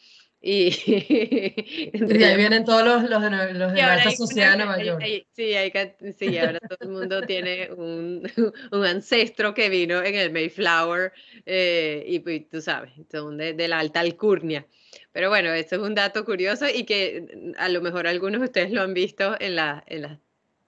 y, 0.42 0.68
y 1.92 2.24
ahí 2.24 2.36
vienen 2.36 2.64
todos 2.64 2.82
los, 2.82 3.10
los 3.10 3.22
de, 3.22 3.54
los 3.54 3.72
de 3.74 3.82
alta 3.82 4.10
sociedad 4.10 4.52
de 4.52 4.56
Nueva 4.56 4.82
York. 4.82 5.02
sí, 5.32 5.54
hay, 5.54 5.70
sí, 6.18 6.38
ahora 6.38 6.58
todo 6.60 6.78
el 6.80 6.88
mundo 6.88 7.22
tiene 7.22 7.70
un, 7.72 8.22
un, 8.72 8.84
ancestro 8.86 9.52
que 9.52 9.68
vino 9.68 10.02
en 10.02 10.14
el 10.14 10.32
Mayflower 10.32 11.12
eh, 11.44 12.04
y 12.06 12.20
pues, 12.20 12.48
tú 12.48 12.62
sabes, 12.62 12.92
son 13.10 13.36
de, 13.36 13.52
de, 13.52 13.68
la 13.68 13.80
alta 13.80 14.00
alcurnia. 14.00 14.66
Pero 15.12 15.28
bueno, 15.28 15.52
esto 15.52 15.76
es 15.76 15.82
un 15.82 15.94
dato 15.94 16.24
curioso 16.24 16.66
y 16.72 16.84
que 16.84 17.52
a 17.58 17.68
lo 17.68 17.82
mejor 17.82 18.06
algunos 18.06 18.40
de 18.40 18.46
ustedes 18.46 18.70
lo 18.70 18.80
han 18.80 18.94
visto 18.94 19.36
en, 19.40 19.56
la, 19.56 19.84
en 19.86 20.02
las 20.02 20.18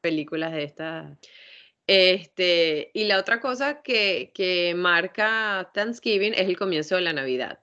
películas 0.03 0.53
de 0.53 0.65
esta. 0.65 1.17
Este, 1.87 2.91
y 2.93 3.05
la 3.05 3.19
otra 3.19 3.41
cosa 3.41 3.83
que, 3.83 4.33
que 4.35 4.75
marca 4.75 5.71
Thanksgiving 5.73 6.35
es 6.35 6.47
el 6.47 6.59
comienzo 6.59 6.97
de 6.97 7.01
la 7.01 7.13
Navidad. 7.13 7.59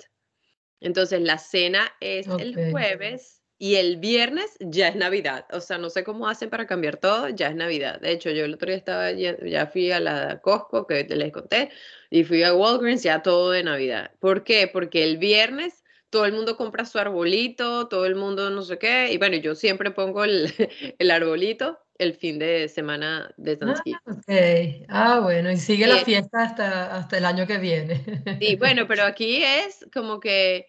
Entonces 0.81 1.21
la 1.21 1.37
cena 1.37 1.91
es 1.99 2.27
el 2.27 2.71
jueves 2.71 3.41
y 3.57 3.75
el 3.75 3.97
viernes 3.97 4.55
ya 4.61 4.87
es 4.87 4.95
Navidad. 4.95 5.45
O 5.51 5.59
sea, 5.59 5.77
no 5.77 5.89
sé 5.89 6.05
cómo 6.05 6.27
hacen 6.29 6.49
para 6.49 6.65
cambiar 6.65 6.97
todo, 6.97 7.27
ya 7.29 7.49
es 7.49 7.55
Navidad. 7.55 7.99
De 7.99 8.11
hecho, 8.11 8.31
yo 8.31 8.45
el 8.45 8.53
otro 8.53 8.67
día 8.67 8.77
estaba, 8.77 9.11
ya, 9.11 9.67
fui 9.67 9.91
a 9.91 9.99
la 9.99 10.39
Costco, 10.41 10.87
que 10.87 11.03
les 11.03 11.33
conté, 11.33 11.69
y 12.09 12.23
fui 12.23 12.43
a 12.43 12.53
Walgreens, 12.53 13.03
ya 13.03 13.21
todo 13.21 13.51
de 13.51 13.63
Navidad. 13.63 14.11
¿Por 14.19 14.45
qué? 14.45 14.69
Porque 14.71 15.03
el 15.03 15.17
viernes 15.17 15.83
todo 16.09 16.25
el 16.25 16.33
mundo 16.33 16.55
compra 16.57 16.85
su 16.85 16.97
arbolito, 16.97 17.87
todo 17.87 18.05
el 18.05 18.15
mundo 18.15 18.49
no 18.49 18.63
sé 18.63 18.79
qué, 18.79 19.11
y 19.11 19.17
bueno, 19.17 19.35
yo 19.37 19.55
siempre 19.55 19.91
pongo 19.91 20.23
el, 20.23 20.51
el 20.97 21.11
arbolito 21.11 21.79
el 21.99 22.15
fin 22.15 22.39
de 22.39 22.67
semana 22.69 23.31
de 23.38 23.51
ah, 23.51 23.57
Thanksgiving. 23.57 23.99
Ah, 24.05 24.13
okay. 24.17 24.85
ah 24.88 25.19
bueno, 25.19 25.51
y 25.51 25.57
sigue 25.57 25.85
la 25.85 25.97
fiesta 25.97 26.43
hasta, 26.43 26.95
hasta 26.95 27.17
el 27.17 27.25
año 27.25 27.45
que 27.45 27.57
viene. 27.57 28.03
Sí, 28.39 28.55
bueno, 28.55 28.88
pero 28.88 29.03
aquí 29.05 29.43
es 29.43 29.85
como 29.93 30.19
que 30.19 30.65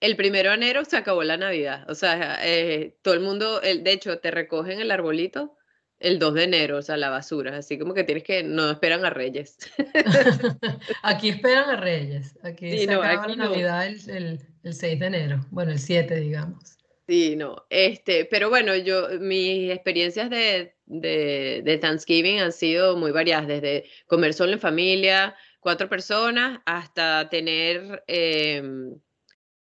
el 0.00 0.16
primero 0.16 0.50
de 0.50 0.56
enero 0.56 0.84
se 0.84 0.96
acabó 0.96 1.22
la 1.22 1.36
Navidad. 1.36 1.88
O 1.88 1.94
sea, 1.94 2.38
eh, 2.42 2.96
todo 3.02 3.14
el 3.14 3.20
mundo, 3.20 3.60
el, 3.62 3.84
de 3.84 3.92
hecho, 3.92 4.18
te 4.18 4.30
recogen 4.30 4.80
el 4.80 4.90
arbolito 4.90 5.56
el 5.98 6.18
2 6.18 6.32
de 6.32 6.44
enero, 6.44 6.78
o 6.78 6.82
sea, 6.82 6.96
la 6.96 7.10
basura. 7.10 7.58
Así 7.58 7.78
como 7.78 7.92
que 7.92 8.04
tienes 8.04 8.24
que, 8.24 8.42
no 8.42 8.70
esperan 8.70 9.04
a 9.04 9.10
Reyes. 9.10 9.58
aquí 11.02 11.28
esperan 11.28 11.68
a 11.68 11.76
Reyes. 11.76 12.38
Aquí 12.42 12.78
se 12.78 12.90
acaba 12.90 13.28
la 13.28 13.36
Navidad 13.36 13.86
el, 13.86 14.40
el 14.62 14.74
6 14.74 14.98
de 14.98 15.06
enero. 15.06 15.46
Bueno, 15.50 15.72
el 15.72 15.78
7, 15.78 16.16
digamos. 16.16 16.79
Sí, 17.10 17.34
no, 17.34 17.66
este, 17.70 18.24
pero 18.24 18.50
bueno, 18.50 18.76
yo, 18.76 19.08
mis 19.18 19.68
experiencias 19.72 20.30
de, 20.30 20.76
de, 20.86 21.78
Thanksgiving 21.80 22.38
han 22.38 22.52
sido 22.52 22.96
muy 22.96 23.10
variadas, 23.10 23.48
desde 23.48 23.90
comer 24.06 24.32
solo 24.32 24.52
en 24.52 24.60
familia, 24.60 25.34
cuatro 25.58 25.88
personas, 25.88 26.60
hasta 26.66 27.28
tener 27.28 28.04
em, 28.06 28.96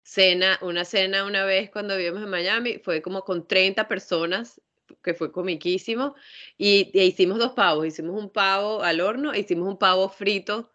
cena, 0.03 0.59
una 0.61 0.85
cena 0.85 1.25
una 1.25 1.43
vez 1.43 1.71
cuando 1.71 1.97
vivimos 1.97 2.21
en 2.21 2.29
Miami, 2.29 2.77
fue 2.83 3.01
como 3.01 3.23
con 3.23 3.47
30 3.47 3.87
personas, 3.87 4.61
que 5.03 5.15
fue 5.15 5.31
comiquísimo, 5.31 6.13
y, 6.55 6.91
e 6.93 7.05
hicimos 7.05 7.39
dos 7.39 7.53
pavos, 7.53 7.87
hicimos 7.87 8.21
un 8.21 8.29
pavo 8.29 8.83
al 8.83 9.01
horno, 9.01 9.33
e 9.33 9.39
hicimos 9.39 9.67
un 9.67 9.79
pavo 9.79 10.07
frito 10.09 10.69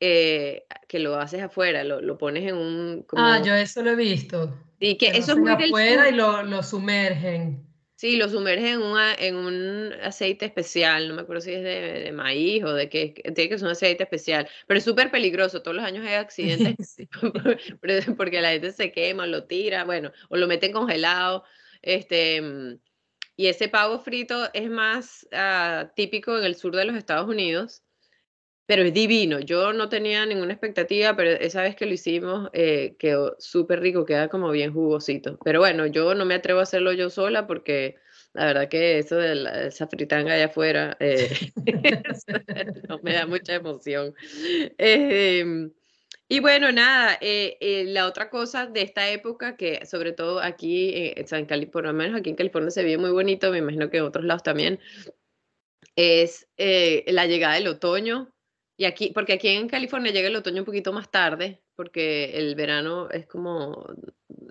eh, 0.00 0.64
que 0.88 0.98
lo 0.98 1.16
haces 1.16 1.42
afuera, 1.42 1.84
lo, 1.84 2.18
pones 2.18 2.44
en 2.44 2.56
un... 2.56 3.06
Ah, 3.16 3.42
yo 3.44 3.54
eso 3.54 3.82
lo 3.82 3.90
he 3.90 3.96
visto. 3.96 4.54
Y 4.80 4.96
que, 4.96 5.08
eso 5.08 5.32
es 5.32 5.38
muy 5.38 5.50
afuera 5.50 6.08
y 6.08 6.14
lo, 6.14 6.42
lo 6.42 6.62
sumergen. 6.62 7.68
Sí, 7.98 8.16
lo 8.16 8.28
sumergen 8.28 8.80
en, 8.80 8.84
en 9.18 9.34
un 9.34 9.92
aceite 10.04 10.44
especial, 10.44 11.08
no 11.08 11.14
me 11.14 11.22
acuerdo 11.22 11.40
si 11.40 11.52
es 11.52 11.64
de, 11.64 12.12
maíz 12.12 12.62
o 12.62 12.72
de 12.72 12.88
qué, 12.88 13.12
tiene 13.34 13.48
que 13.48 13.58
ser 13.58 13.66
un 13.66 13.72
aceite 13.72 14.04
especial, 14.04 14.48
pero 14.68 14.78
es 14.78 14.84
súper 14.84 15.10
peligroso, 15.10 15.62
todos 15.62 15.76
los 15.76 15.84
años 15.84 16.06
hay 16.06 16.14
accidentes 16.14 16.96
porque 18.16 18.40
la 18.40 18.52
gente 18.52 18.70
se 18.70 18.92
quema, 18.92 19.26
lo 19.26 19.46
tira, 19.46 19.82
bueno, 19.82 20.12
o 20.28 20.36
lo 20.36 20.46
meten 20.46 20.70
congelado, 20.70 21.42
este, 21.82 22.40
y 23.34 23.46
ese 23.48 23.68
pavo 23.68 23.98
frito 23.98 24.48
es 24.52 24.70
más 24.70 25.26
ah, 25.32 25.90
típico 25.96 26.38
en 26.38 26.44
el 26.44 26.54
sur 26.54 26.76
de 26.76 26.84
los 26.84 26.94
Estados 26.94 27.28
Unidos, 27.28 27.82
pero 28.68 28.82
es 28.82 28.92
divino. 28.92 29.40
Yo 29.40 29.72
no 29.72 29.88
tenía 29.88 30.26
ninguna 30.26 30.52
expectativa, 30.52 31.16
pero 31.16 31.30
esa 31.30 31.62
vez 31.62 31.74
que 31.74 31.86
lo 31.86 31.94
hicimos 31.94 32.50
eh, 32.52 32.96
quedó 32.98 33.34
súper 33.38 33.80
rico, 33.80 34.04
queda 34.04 34.28
como 34.28 34.50
bien 34.50 34.74
jugosito. 34.74 35.38
Pero 35.42 35.60
bueno, 35.60 35.86
yo 35.86 36.14
no 36.14 36.26
me 36.26 36.34
atrevo 36.34 36.60
a 36.60 36.64
hacerlo 36.64 36.92
yo 36.92 37.08
sola 37.08 37.46
porque 37.46 37.96
la 38.34 38.44
verdad 38.44 38.68
que 38.68 38.98
eso 38.98 39.16
de 39.16 39.68
esa 39.68 39.86
fritanga 39.86 40.34
allá 40.34 40.46
afuera 40.46 40.98
eh, 41.00 41.30
no 42.90 43.00
me 43.02 43.14
da 43.14 43.26
mucha 43.26 43.54
emoción. 43.54 44.14
Em, 44.76 45.72
y 46.28 46.40
bueno, 46.40 46.70
nada, 46.70 47.16
eh, 47.22 47.84
la 47.86 48.06
otra 48.06 48.28
cosa 48.28 48.66
de 48.66 48.82
esta 48.82 49.08
época 49.08 49.56
que 49.56 49.86
sobre 49.86 50.12
todo 50.12 50.40
aquí 50.40 50.92
en 50.94 51.26
San 51.26 51.46
Cali, 51.46 51.64
por 51.64 51.84
lo 51.84 51.94
menos 51.94 52.20
aquí 52.20 52.28
en 52.28 52.36
California 52.36 52.70
se 52.70 52.84
ve 52.84 52.98
muy 52.98 53.12
bonito, 53.12 53.50
me 53.50 53.58
imagino 53.58 53.88
que 53.88 53.96
en 53.96 54.04
otros 54.04 54.26
lados 54.26 54.42
también, 54.42 54.78
es 55.96 56.46
la 56.58 57.24
llegada 57.24 57.54
del 57.54 57.68
otoño 57.68 58.30
y 58.78 58.84
aquí, 58.84 59.10
porque 59.12 59.34
aquí 59.34 59.48
en 59.48 59.68
California 59.68 60.12
llega 60.12 60.28
el 60.28 60.36
otoño 60.36 60.60
un 60.62 60.64
poquito 60.64 60.92
más 60.92 61.10
tarde, 61.10 61.60
porque 61.74 62.38
el 62.38 62.54
verano 62.54 63.10
es 63.10 63.26
como, 63.26 63.86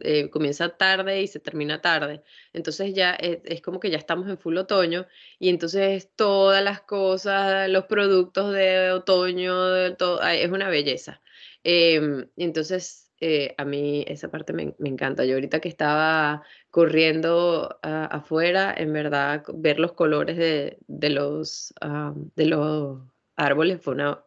eh, 0.01 0.29
comienza 0.29 0.69
tarde 0.77 1.21
y 1.21 1.27
se 1.27 1.39
termina 1.39 1.81
tarde. 1.81 2.23
Entonces 2.53 2.93
ya 2.93 3.13
es, 3.13 3.61
como 3.61 3.79
que 3.79 3.89
ya 3.89 3.97
estamos 3.97 4.27
en 4.29 4.37
full 4.37 4.57
otoño 4.57 5.07
y 5.39 5.47
entonces 5.49 6.09
todas 6.15 6.61
las 6.63 6.81
cosas, 6.81 7.69
los 7.69 7.85
productos 7.85 8.53
de 8.53 8.91
otoño, 8.91 9.75
es 9.77 10.51
una 10.51 10.69
belleza. 10.69 11.21
Em, 11.63 12.29
entonces 12.35 13.11
eh, 13.21 13.55
a 13.57 13.65
mí 13.65 14.03
esa 14.07 14.29
parte 14.29 14.53
me, 14.53 14.75
encanta. 14.85 15.25
Yo 15.25 15.35
ahorita 15.35 15.61
que 15.61 15.69
estaba 15.69 16.43
corriendo 16.69 17.79
afuera, 17.81 18.73
en 18.77 18.93
verdad, 18.93 19.43
ver 19.53 19.79
los 19.79 19.93
colores 19.93 20.37
de, 20.37 20.79
de 20.87 21.09
los, 21.11 21.73
ah, 21.81 22.13
de 22.35 22.45
los 22.45 22.99
árboles 23.37 23.79
fue 23.81 23.93
una... 23.93 24.23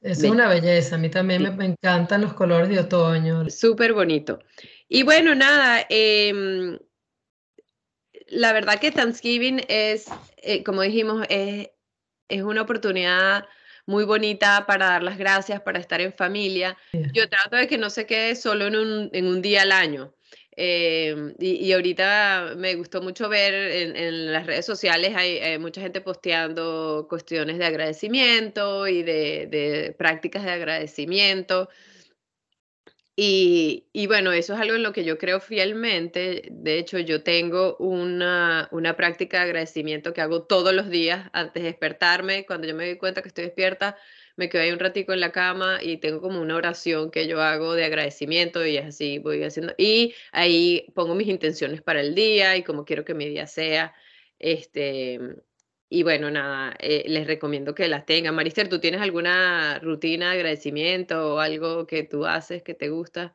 Es 0.00 0.22
una 0.22 0.48
belleza, 0.48 0.96
a 0.96 0.98
mí 0.98 1.08
también 1.08 1.56
me, 1.56 1.64
encantan 1.64 2.20
los 2.20 2.34
colores 2.34 2.68
de 2.68 2.78
otoño. 2.78 3.48
Súper 3.50 3.92
bonito. 3.92 4.38
Y 4.88 5.02
bueno, 5.02 5.34
nada, 5.34 5.84
em, 5.88 6.78
la 8.28 8.52
verdad 8.52 8.78
que 8.78 8.92
Thanksgiving 8.92 9.62
es, 9.68 10.06
eh, 10.36 10.62
como 10.62 10.82
dijimos, 10.82 11.26
es, 11.28 11.70
es 12.28 12.42
una 12.42 12.62
oportunidad 12.62 13.46
muy 13.86 14.04
bonita 14.04 14.66
para 14.66 14.86
dar 14.86 15.02
las 15.02 15.16
gracias, 15.16 15.60
para 15.62 15.78
estar 15.78 16.00
en 16.00 16.12
familia. 16.12 16.76
Yo 17.12 17.28
trato 17.28 17.56
de 17.56 17.68
que 17.68 17.78
no 17.78 17.88
se 17.88 18.06
quede 18.06 18.34
solo 18.36 18.66
en 18.66 18.76
un, 18.76 19.10
en 19.12 19.26
un 19.26 19.42
día 19.42 19.62
al 19.62 19.72
año. 19.72 20.15
Em, 20.58 21.34
y, 21.38 21.70
ahorita 21.72 22.54
me 22.56 22.74
gustó 22.76 23.02
mucho 23.02 23.28
ver 23.28 23.52
en, 23.54 24.32
las 24.32 24.46
redes 24.46 24.64
sociales, 24.64 25.14
hay, 25.14 25.58
mucha 25.58 25.82
gente 25.82 26.00
posteando 26.00 27.06
cuestiones 27.10 27.58
de 27.58 27.66
agradecimiento 27.66 28.88
y 28.88 29.02
de, 29.02 29.94
prácticas 29.98 30.44
de 30.44 30.52
agradecimiento. 30.52 31.68
Y, 33.18 34.06
bueno, 34.08 34.32
eso 34.32 34.54
es 34.54 34.60
algo 34.60 34.76
en 34.76 34.82
lo 34.82 34.92
que 34.92 35.04
yo 35.04 35.18
creo 35.18 35.40
fielmente. 35.40 36.42
De 36.50 36.78
hecho, 36.78 36.98
yo 36.98 37.22
tengo 37.22 37.76
una, 37.78 38.68
una 38.72 38.96
práctica 38.96 39.38
de 39.38 39.44
agradecimiento 39.44 40.12
que 40.12 40.20
hago 40.20 40.42
todos 40.44 40.74
los 40.74 40.88
días 40.90 41.30
antes 41.32 41.62
de 41.62 41.70
despertarme. 41.70 42.44
Cuando 42.46 42.66
yo 42.66 42.74
me 42.74 42.86
doy 42.86 42.96
cuenta 42.98 43.22
que 43.22 43.28
estoy 43.28 43.44
despierta, 43.44 43.96
me 44.36 44.48
quedo 44.48 44.62
ahí 44.62 44.70
un 44.70 44.78
ratico 44.78 45.12
en 45.12 45.20
la 45.20 45.32
cama 45.32 45.82
y 45.82 45.96
tengo 45.98 46.20
como 46.20 46.40
una 46.40 46.56
oración 46.56 47.10
que 47.10 47.26
yo 47.26 47.42
hago 47.42 47.74
de 47.74 47.84
agradecimiento 47.84 48.64
y 48.66 48.76
es 48.76 48.86
así, 48.86 49.18
voy 49.18 49.42
haciendo, 49.42 49.74
y 49.78 50.14
ahí 50.32 50.86
pongo 50.94 51.14
mis 51.14 51.28
intenciones 51.28 51.82
para 51.82 52.00
el 52.00 52.14
día 52.14 52.56
y 52.56 52.62
como 52.62 52.84
quiero 52.84 53.04
que 53.04 53.14
mi 53.14 53.26
día 53.26 53.46
sea, 53.46 53.94
este, 54.38 55.18
y 55.88 56.02
bueno, 56.02 56.30
nada, 56.30 56.74
eh, 56.80 57.04
les 57.06 57.26
recomiendo 57.26 57.74
que 57.74 57.88
las 57.88 58.06
tengan. 58.06 58.34
Marister, 58.34 58.68
¿tú 58.68 58.80
tienes 58.80 59.00
alguna 59.00 59.78
rutina 59.78 60.32
de 60.32 60.38
agradecimiento 60.38 61.34
o 61.34 61.38
algo 61.38 61.86
que 61.86 62.02
tú 62.02 62.26
haces 62.26 62.62
que 62.62 62.74
te 62.74 62.88
gusta? 62.88 63.32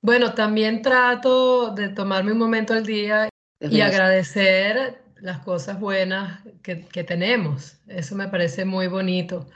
Bueno, 0.00 0.34
también 0.34 0.82
trato 0.82 1.74
de 1.74 1.88
tomarme 1.88 2.32
un 2.32 2.38
momento 2.38 2.74
al 2.74 2.86
día 2.86 3.28
y 3.60 3.80
agradecer 3.80 5.02
las 5.16 5.40
cosas 5.40 5.80
buenas 5.80 6.40
que, 6.62 6.86
que, 6.86 7.02
tenemos. 7.02 7.78
Eso 7.88 8.14
me 8.14 8.28
parece 8.28 8.64
muy 8.64 8.86
bonito. 8.86 9.48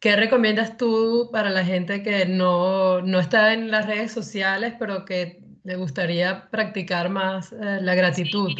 ¿Qué 0.00 0.16
recomiendas 0.16 0.78
tú 0.78 1.28
para 1.30 1.50
la 1.50 1.62
gente 1.62 2.02
que 2.02 2.24
no, 2.24 3.02
no 3.02 3.20
está 3.20 3.52
en 3.52 3.70
las 3.70 3.86
redes 3.86 4.10
sociales, 4.10 4.74
pero 4.78 5.04
que 5.04 5.42
le 5.62 5.76
gustaría 5.76 6.48
practicar 6.50 7.10
más 7.10 7.52
eh, 7.52 7.78
la 7.82 7.94
gratitud? 7.94 8.50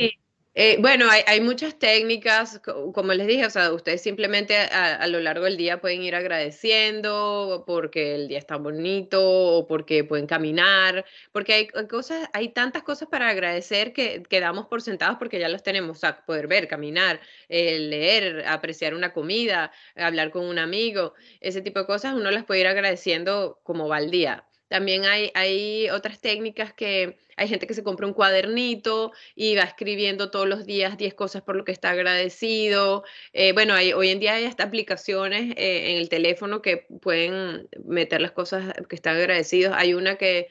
Eh, 0.54 0.78
bueno, 0.80 1.06
hay, 1.08 1.40
muchas 1.40 1.78
técnicas, 1.78 2.60
como 2.92 3.12
les 3.14 3.28
dije, 3.28 3.46
o 3.46 3.50
sea, 3.50 3.72
ustedes 3.72 4.02
simplemente 4.02 4.56
a, 4.56 5.06
lo 5.06 5.20
largo 5.20 5.44
del 5.44 5.56
día 5.56 5.80
pueden 5.80 6.02
ir 6.02 6.16
agradeciendo 6.16 7.62
porque 7.66 8.16
el 8.16 8.26
día 8.26 8.38
está 8.38 8.56
bonito 8.56 9.22
o 9.22 9.66
porque 9.68 10.02
pueden 10.02 10.26
caminar, 10.26 11.04
porque 11.30 11.52
hay, 11.54 11.66
cosas, 11.86 12.28
hay 12.32 12.48
tantas 12.48 12.82
cosas 12.82 13.08
para 13.08 13.28
agradecer 13.28 13.92
que, 13.92 14.24
quedamos 14.28 14.66
por 14.66 14.82
sentados 14.82 15.18
porque 15.18 15.38
ya 15.38 15.48
las 15.48 15.62
tenemos, 15.62 15.98
o 15.98 16.00
sea, 16.00 16.24
poder 16.26 16.48
ver, 16.48 16.66
caminar, 16.66 17.20
eh, 17.48 17.78
leer, 17.78 18.44
apreciar 18.48 18.94
una 18.94 19.12
comida, 19.12 19.70
hablar 19.94 20.32
con 20.32 20.44
un 20.46 20.58
amigo, 20.58 21.14
ese 21.40 21.62
tipo 21.62 21.78
de 21.78 21.86
cosas 21.86 22.14
uno 22.14 22.30
las 22.32 22.44
puede 22.44 22.60
ir 22.60 22.66
agradeciendo 22.66 23.60
como 23.62 23.88
va 23.88 23.98
el 23.98 24.10
día. 24.10 24.49
También 24.70 25.04
hay, 25.04 25.32
hay 25.34 25.90
otras 25.90 26.20
técnicas 26.20 26.72
que 26.72 27.18
hay 27.36 27.48
gente 27.48 27.66
que 27.66 27.74
se 27.74 27.82
compra 27.82 28.06
un 28.06 28.12
cuadernito 28.12 29.10
y 29.34 29.56
va 29.56 29.64
escribiendo 29.64 30.30
todos 30.30 30.46
los 30.46 30.64
días 30.64 30.96
10 30.96 31.14
cosas 31.14 31.42
por 31.42 31.56
lo 31.56 31.64
que 31.64 31.72
está 31.72 31.90
agradecido. 31.90 33.02
Eh, 33.32 33.52
bueno, 33.52 33.74
hay, 33.74 33.92
hoy 33.92 34.10
en 34.10 34.20
día 34.20 34.34
hay 34.34 34.44
hasta 34.44 34.62
aplicaciones 34.62 35.54
eh, 35.56 35.90
en 35.90 35.96
el 35.96 36.08
teléfono 36.08 36.62
que 36.62 36.86
pueden 37.02 37.68
meter 37.84 38.20
las 38.20 38.30
cosas 38.30 38.72
que 38.88 38.94
están 38.94 39.16
agradecidos. 39.16 39.74
Hay 39.76 39.92
una 39.94 40.14
que 40.14 40.50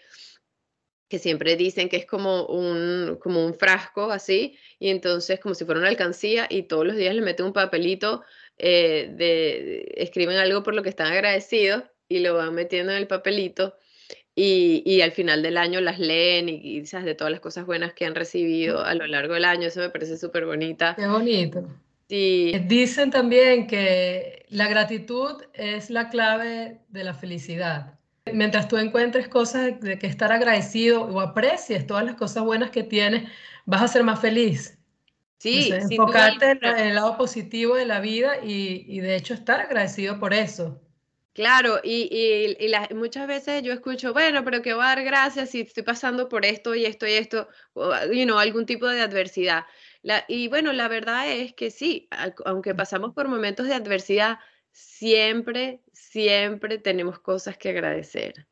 que 1.07 1.17
siempre 1.17 1.55
dicen 1.55 1.89
que 1.89 1.97
es 1.97 2.05
como 2.05 2.45
un, 2.45 3.17
como 3.19 3.43
un 3.43 3.55
frasco 3.55 4.11
así, 4.11 4.57
y 4.77 4.89
entonces 4.89 5.39
como 5.39 5.55
si 5.55 5.65
fuera 5.65 5.79
una 5.79 5.89
alcancía, 5.89 6.45
y 6.49 6.63
todos 6.63 6.85
los 6.85 6.95
días 6.95 7.15
le 7.15 7.21
meten 7.21 7.47
un 7.47 7.53
papelito, 7.53 8.23
eh, 8.59 9.09
de, 9.13 9.91
escriben 9.95 10.37
algo 10.37 10.61
por 10.61 10.75
lo 10.75 10.83
que 10.83 10.89
están 10.89 11.11
agradecidos, 11.11 11.83
y 12.07 12.19
lo 12.19 12.35
van 12.35 12.53
metiendo 12.53 12.91
en 12.91 12.99
el 12.99 13.07
papelito, 13.07 13.75
y, 14.41 15.01
al 15.01 15.11
final 15.11 15.41
del 15.41 15.57
año 15.57 15.81
las 15.81 15.99
leen 15.99 16.49
y, 16.49 16.61
y 16.63 16.81
de 16.81 17.15
todas 17.15 17.31
las 17.31 17.39
cosas 17.39 17.65
buenas 17.65 17.93
que 17.93 18.05
han 18.05 18.15
recibido 18.15 18.83
a 18.83 18.93
lo 18.93 19.05
largo 19.07 19.33
del 19.33 19.45
año. 19.45 19.67
Eso 19.67 19.81
me 19.81 19.89
parece 19.89 20.17
súper 20.17 20.45
bonita. 20.45 20.95
Qué 20.95 21.07
bonito. 21.07 21.67
Sí. 22.07 22.53
Dicen 22.65 23.11
también 23.11 23.67
que 23.67 24.45
la 24.49 24.67
gratitud 24.67 25.43
es 25.53 25.89
la 25.89 26.09
clave 26.09 26.79
de 26.87 27.03
la 27.03 27.13
felicidad. 27.13 27.99
Mientras 28.31 28.67
tú 28.67 28.77
encuentres 28.77 29.27
cosas 29.27 29.79
de 29.79 29.99
que 29.99 30.07
estar 30.07 30.31
agradecido 30.31 31.03
o 31.03 31.19
aprecies 31.19 31.85
todas 31.85 32.05
las 32.05 32.15
cosas 32.15 32.43
buenas 32.43 32.69
que 32.69 32.83
tienes, 32.83 33.29
vas 33.65 33.81
a 33.81 33.87
ser 33.87 34.03
más 34.03 34.19
feliz. 34.19 34.77
Sí, 35.37 35.71
enfocarte 35.71 36.51
en 36.51 36.77
el 36.77 36.95
lado 36.95 37.17
positivo 37.17 37.75
de 37.75 37.85
la 37.85 38.01
vida 38.01 38.43
y, 38.43 38.85
y 38.87 38.99
de 38.99 39.15
hecho 39.15 39.33
estar 39.33 39.59
agradecido 39.61 40.19
por 40.19 40.33
eso. 40.33 40.81
Claro, 41.39 41.79
y, 41.81 42.57
muchas 42.93 43.25
veces 43.25 43.63
yo 43.63 43.71
escucho, 43.71 44.11
bueno, 44.11 44.43
pero 44.43 44.61
que 44.61 44.73
voy 44.73 44.83
a 44.83 44.87
dar 44.87 45.05
gracias 45.05 45.51
si 45.51 45.61
estoy 45.61 45.83
pasando 45.83 46.27
por 46.27 46.45
esto 46.45 46.75
y 46.75 46.85
esto 46.85 47.07
y 47.07 47.13
esto, 47.13 47.47
o, 47.71 47.93
you 48.11 48.25
know, 48.25 48.37
algún 48.37 48.65
tipo 48.65 48.85
de 48.87 48.99
adversidad. 48.99 49.63
y 50.27 50.49
bueno, 50.49 50.73
la 50.73 50.89
verdad 50.89 51.31
es 51.31 51.53
que 51.53 51.71
sí, 51.71 52.09
aunque 52.43 52.75
pasamos 52.75 53.13
por 53.13 53.29
momentos 53.29 53.67
de 53.67 53.73
adversidad, 53.73 54.39
siempre, 54.73 55.81
siempre 55.93 56.77
tenemos 56.77 57.19
cosas 57.19 57.57
que 57.57 57.69
agradecer. 57.69 58.45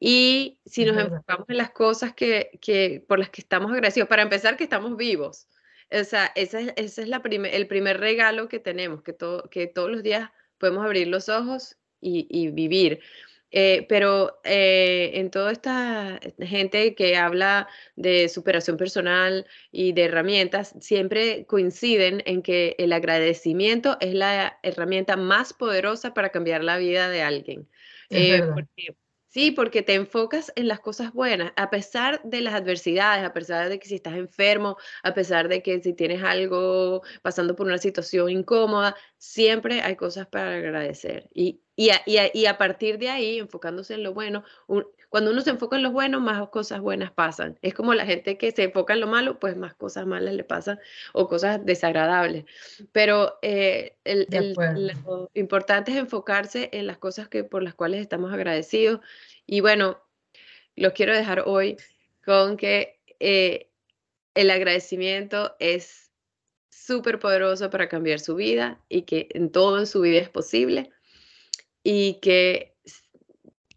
Y 0.00 0.60
si 0.64 0.86
nos 0.86 0.96
enfocamos 0.96 1.46
en 1.50 1.58
las 1.58 1.72
cosas 1.72 2.14
que, 2.14 2.58
que, 2.62 3.04
por 3.06 3.18
las 3.18 3.28
que 3.28 3.42
estamos 3.42 3.70
agradecidos, 3.70 4.08
para 4.08 4.22
empezar, 4.22 4.56
que 4.56 4.64
estamos 4.64 4.96
vivos. 4.96 5.46
O 5.90 6.04
sea, 6.04 6.32
ese, 6.34 6.72
es 6.74 6.96
la 7.06 7.20
el 7.52 7.66
primer 7.66 8.00
regalo 8.00 8.48
que 8.48 8.60
tenemos, 8.60 9.02
que, 9.02 9.12
todo, 9.12 9.50
que 9.50 9.66
todos 9.66 9.90
los 9.90 10.02
días 10.02 10.30
podemos 10.56 10.86
abrir 10.86 11.08
los 11.08 11.28
ojos 11.28 11.76
y, 12.00 12.48
vivir. 12.50 13.00
Eh, 13.52 13.84
pero 13.88 14.40
eh, 14.44 15.10
en 15.14 15.30
toda 15.30 15.50
esta 15.50 16.20
gente 16.38 16.94
que 16.94 17.16
habla 17.16 17.68
de 17.96 18.28
superación 18.28 18.76
personal 18.76 19.44
y 19.72 19.92
de 19.92 20.04
herramientas, 20.04 20.74
siempre 20.80 21.46
coinciden 21.46 22.22
en 22.26 22.42
que 22.42 22.76
el 22.78 22.92
agradecimiento 22.92 23.96
es 24.00 24.14
la 24.14 24.58
herramienta 24.62 25.16
más 25.16 25.52
poderosa 25.52 26.14
para 26.14 26.28
cambiar 26.28 26.62
la 26.62 26.78
vida 26.78 27.08
de 27.08 27.22
alguien. 27.22 27.68
Eh, 28.10 28.40
Sí, 29.32 29.52
porque 29.52 29.82
te 29.82 29.94
enfocas 29.94 30.52
en 30.56 30.66
las 30.66 30.80
cosas 30.80 31.12
buenas, 31.12 31.52
a 31.54 31.70
pesar 31.70 32.20
de 32.24 32.40
las 32.40 32.52
adversidades, 32.52 33.24
a 33.24 33.32
pesar 33.32 33.68
de 33.68 33.78
que 33.78 33.86
si 33.86 33.94
estás 33.94 34.14
enfermo, 34.16 34.76
a 35.04 35.14
pesar 35.14 35.46
de 35.48 35.62
que 35.62 35.80
si 35.80 35.92
tienes 35.94 36.24
algo 36.24 37.02
pasando 37.22 37.54
por 37.54 37.68
una 37.68 37.78
situación 37.78 38.28
incómoda, 38.28 38.96
siempre 39.18 39.82
hay 39.82 39.94
cosas 39.94 40.26
para 40.26 40.56
agradecer. 40.56 41.30
Y, 41.32 41.62
y, 41.76 41.90
a, 41.90 42.02
y, 42.06 42.46
a, 42.46 42.58
partir 42.58 42.98
de 42.98 43.08
ahí, 43.08 43.38
enfocándose 43.38 43.94
en 43.94 44.02
lo 44.02 44.14
bueno, 44.14 44.42
cuando 45.10 45.32
uno 45.32 45.40
se 45.42 45.50
enfoca 45.50 45.76
en 45.76 45.82
lo 45.82 45.90
bueno, 45.90 46.20
más 46.20 46.48
cosas 46.50 46.80
buenas 46.80 47.10
pasan. 47.10 47.58
Es 47.62 47.74
como 47.74 47.94
la 47.94 48.06
gente 48.06 48.38
que 48.38 48.52
se 48.52 48.62
enfoca 48.62 48.94
en 48.94 49.00
lo 49.00 49.08
malo, 49.08 49.40
pues 49.40 49.56
más 49.56 49.74
cosas 49.74 50.06
malas 50.06 50.34
le 50.34 50.44
pasan 50.44 50.78
o 51.12 51.28
cosas 51.28 51.64
desagradables. 51.66 52.44
Pero 52.92 53.36
eh, 53.42 53.96
el, 54.04 54.28
lo 54.30 55.28
importante 55.34 55.90
es 55.90 55.98
enfocarse 55.98 56.70
en 56.72 56.86
las 56.86 56.96
cosas 56.96 57.28
que, 57.28 57.42
por 57.42 57.64
las 57.64 57.74
cuales 57.74 58.00
estamos 58.00 58.32
agradecidos 58.32 59.00
y 59.46 59.60
bueno, 59.60 60.00
los 60.76 60.92
quiero 60.92 61.12
dejar 61.12 61.42
hoy 61.44 61.76
con 62.24 62.56
que 62.56 63.00
eh, 63.18 63.68
el 64.34 64.48
agradecimiento 64.50 65.56
es 65.58 66.12
súper 66.70 67.18
poderoso 67.18 67.68
para 67.68 67.88
cambiar 67.88 68.20
su 68.20 68.36
vida 68.36 68.80
y 68.88 69.02
que 69.02 69.26
en 69.30 69.50
todo 69.50 69.80
en 69.80 69.88
su 69.88 70.02
vida 70.02 70.20
es 70.20 70.28
posible 70.28 70.92
y 71.82 72.20
que 72.20 72.69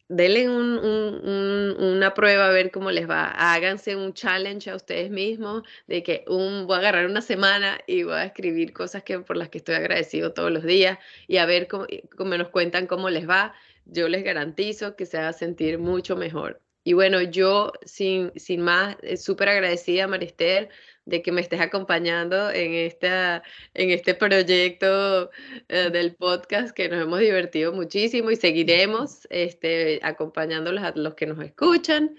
denle 0.10 0.50
una 0.50 2.14
prueba 2.14 2.48
a 2.48 2.52
ver 2.52 2.72
cómo 2.72 2.92
les 2.92 3.10
va. 3.10 3.26
Háganse 3.26 3.96
un 3.96 4.14
challenge 4.14 4.70
a 4.70 4.76
ustedes 4.76 5.10
mismos 5.10 5.64
de 5.88 6.04
que 6.04 6.26
un, 6.28 6.68
voy 6.68 6.76
a 6.76 6.80
agarrar 6.80 7.06
una 7.06 7.22
semana 7.22 7.80
y 7.88 8.04
voy 8.04 8.16
a 8.16 8.26
escribir 8.26 8.74
cosas 8.74 9.04
que, 9.04 9.20
por 9.20 9.38
las 9.38 9.50
que 9.50 9.60
estoy 9.60 9.76
agradecido 9.76 10.34
todos 10.34 10.52
los 10.52 10.64
días 10.64 11.00
y 11.28 11.38
a 11.38 11.46
ver 11.46 11.68
cómo, 11.68 11.88
cómo 12.16 12.38
nos 12.38 12.50
cuentan 12.50 12.88
cómo 12.88 13.10
les 13.10 13.28
va 13.28 13.54
yo 13.86 14.08
les 14.08 14.24
garantizo 14.24 14.96
que 14.96 15.06
se 15.06 15.18
va 15.18 15.30
a 15.30 15.34
sentir 15.34 15.80
mucho 15.80 16.16
mejor. 16.16 16.62
Y 16.84 16.94
bueno, 16.94 17.22
yo 17.22 17.72
sin, 17.86 18.32
sin 18.36 18.62
más, 18.62 18.98
eh, 19.02 19.18
súper 19.18 19.50
agradecida, 19.50 20.08
Marister, 20.08 20.70
de 21.06 21.22
que 21.22 21.32
me 21.32 21.42
estés 21.42 21.60
acompañando 21.60 22.50
en, 22.52 22.74
esta, 22.74 23.44
en 23.74 23.90
este 23.92 24.14
proyecto 24.14 25.30
eh, 25.68 25.90
del 25.92 26.16
podcast 26.16 26.74
que 26.74 26.90
nos 26.90 27.02
hemos 27.02 27.20
divertido 27.20 27.74
muchísimo 27.74 28.32
y 28.32 28.36
seguiremos 28.36 29.28
este, 29.30 30.00
acompañándolos 30.04 30.84
a 30.84 30.94
los 30.96 31.16
que 31.16 31.26
nos 31.26 31.44
escuchan. 31.44 32.16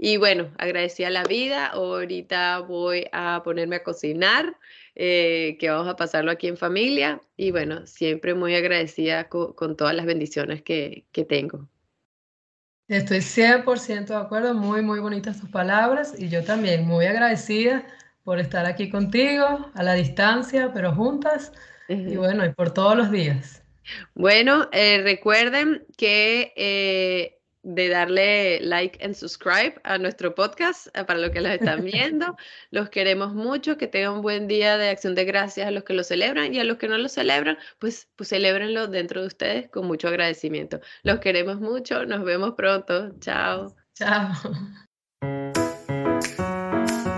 Y 0.00 0.16
bueno, 0.16 0.52
agradecida 0.58 1.10
la 1.10 1.24
vida. 1.24 1.66
Ahorita 1.66 2.60
voy 2.60 3.06
a 3.10 3.42
ponerme 3.44 3.76
a 3.76 3.82
cocinar 3.82 4.56
eh, 4.94 5.56
que 5.58 5.70
vamos 5.70 5.88
a 5.88 5.96
pasarlo 5.96 6.30
aquí 6.30 6.46
en 6.46 6.56
familia 6.56 7.20
y 7.36 7.50
bueno, 7.50 7.86
siempre 7.86 8.34
muy 8.34 8.54
agradecida 8.54 9.28
con, 9.28 9.76
todas 9.76 9.94
las 9.94 10.06
bendiciones 10.06 10.62
que, 10.62 11.04
que 11.10 11.24
tengo. 11.24 11.68
Estoy 12.86 13.18
100% 13.18 14.06
de 14.06 14.14
acuerdo, 14.16 14.54
muy, 14.54 14.80
muy 14.80 14.98
bonitas 15.00 15.40
tus 15.40 15.50
palabras 15.50 16.14
y 16.18 16.28
yo 16.28 16.42
también 16.42 16.86
muy 16.86 17.04
agradecida 17.04 17.84
por 18.28 18.38
estar 18.38 18.66
aquí 18.66 18.90
contigo 18.90 19.70
a 19.72 19.82
la 19.82 19.94
distancia, 19.94 20.70
pero 20.74 20.94
juntas 20.94 21.50
y 21.88 22.14
bueno, 22.14 22.44
y 22.44 22.50
por 22.50 22.74
todos 22.74 22.94
los 22.94 23.10
días. 23.10 23.62
Bueno, 24.14 24.68
eh, 24.70 25.00
recuerden 25.02 25.86
que 25.96 26.52
eh, 26.54 27.38
de 27.62 27.88
darle 27.88 28.60
like 28.60 29.02
and 29.02 29.14
subscribe 29.14 29.80
a 29.82 29.96
nuestro 29.96 30.34
podcast 30.34 30.88
eh, 30.88 31.04
para 31.04 31.20
los 31.20 31.30
que 31.30 31.40
los 31.40 31.52
están 31.52 31.82
viendo. 31.82 32.36
los 32.70 32.90
queremos 32.90 33.32
mucho, 33.32 33.78
que 33.78 33.86
tengan 33.86 34.16
un 34.16 34.20
buen 34.20 34.46
día 34.46 34.76
de 34.76 34.90
acción 34.90 35.14
de 35.14 35.24
gracias 35.24 35.66
a 35.66 35.70
los 35.70 35.84
que 35.84 35.94
lo 35.94 36.04
celebran 36.04 36.52
y 36.52 36.60
a 36.60 36.64
los 36.64 36.76
que 36.76 36.86
no 36.86 36.98
lo 36.98 37.08
celebran, 37.08 37.56
pues, 37.78 38.10
pues 38.14 38.28
celebrenlo 38.28 38.88
dentro 38.88 39.22
de 39.22 39.28
ustedes 39.28 39.70
con 39.70 39.86
mucho 39.86 40.06
agradecimiento. 40.06 40.80
Los 41.02 41.20
queremos 41.20 41.60
mucho, 41.60 42.04
nos 42.04 42.22
vemos 42.24 42.52
pronto. 42.58 43.18
Chao. 43.20 43.74
Chao. 43.94 44.34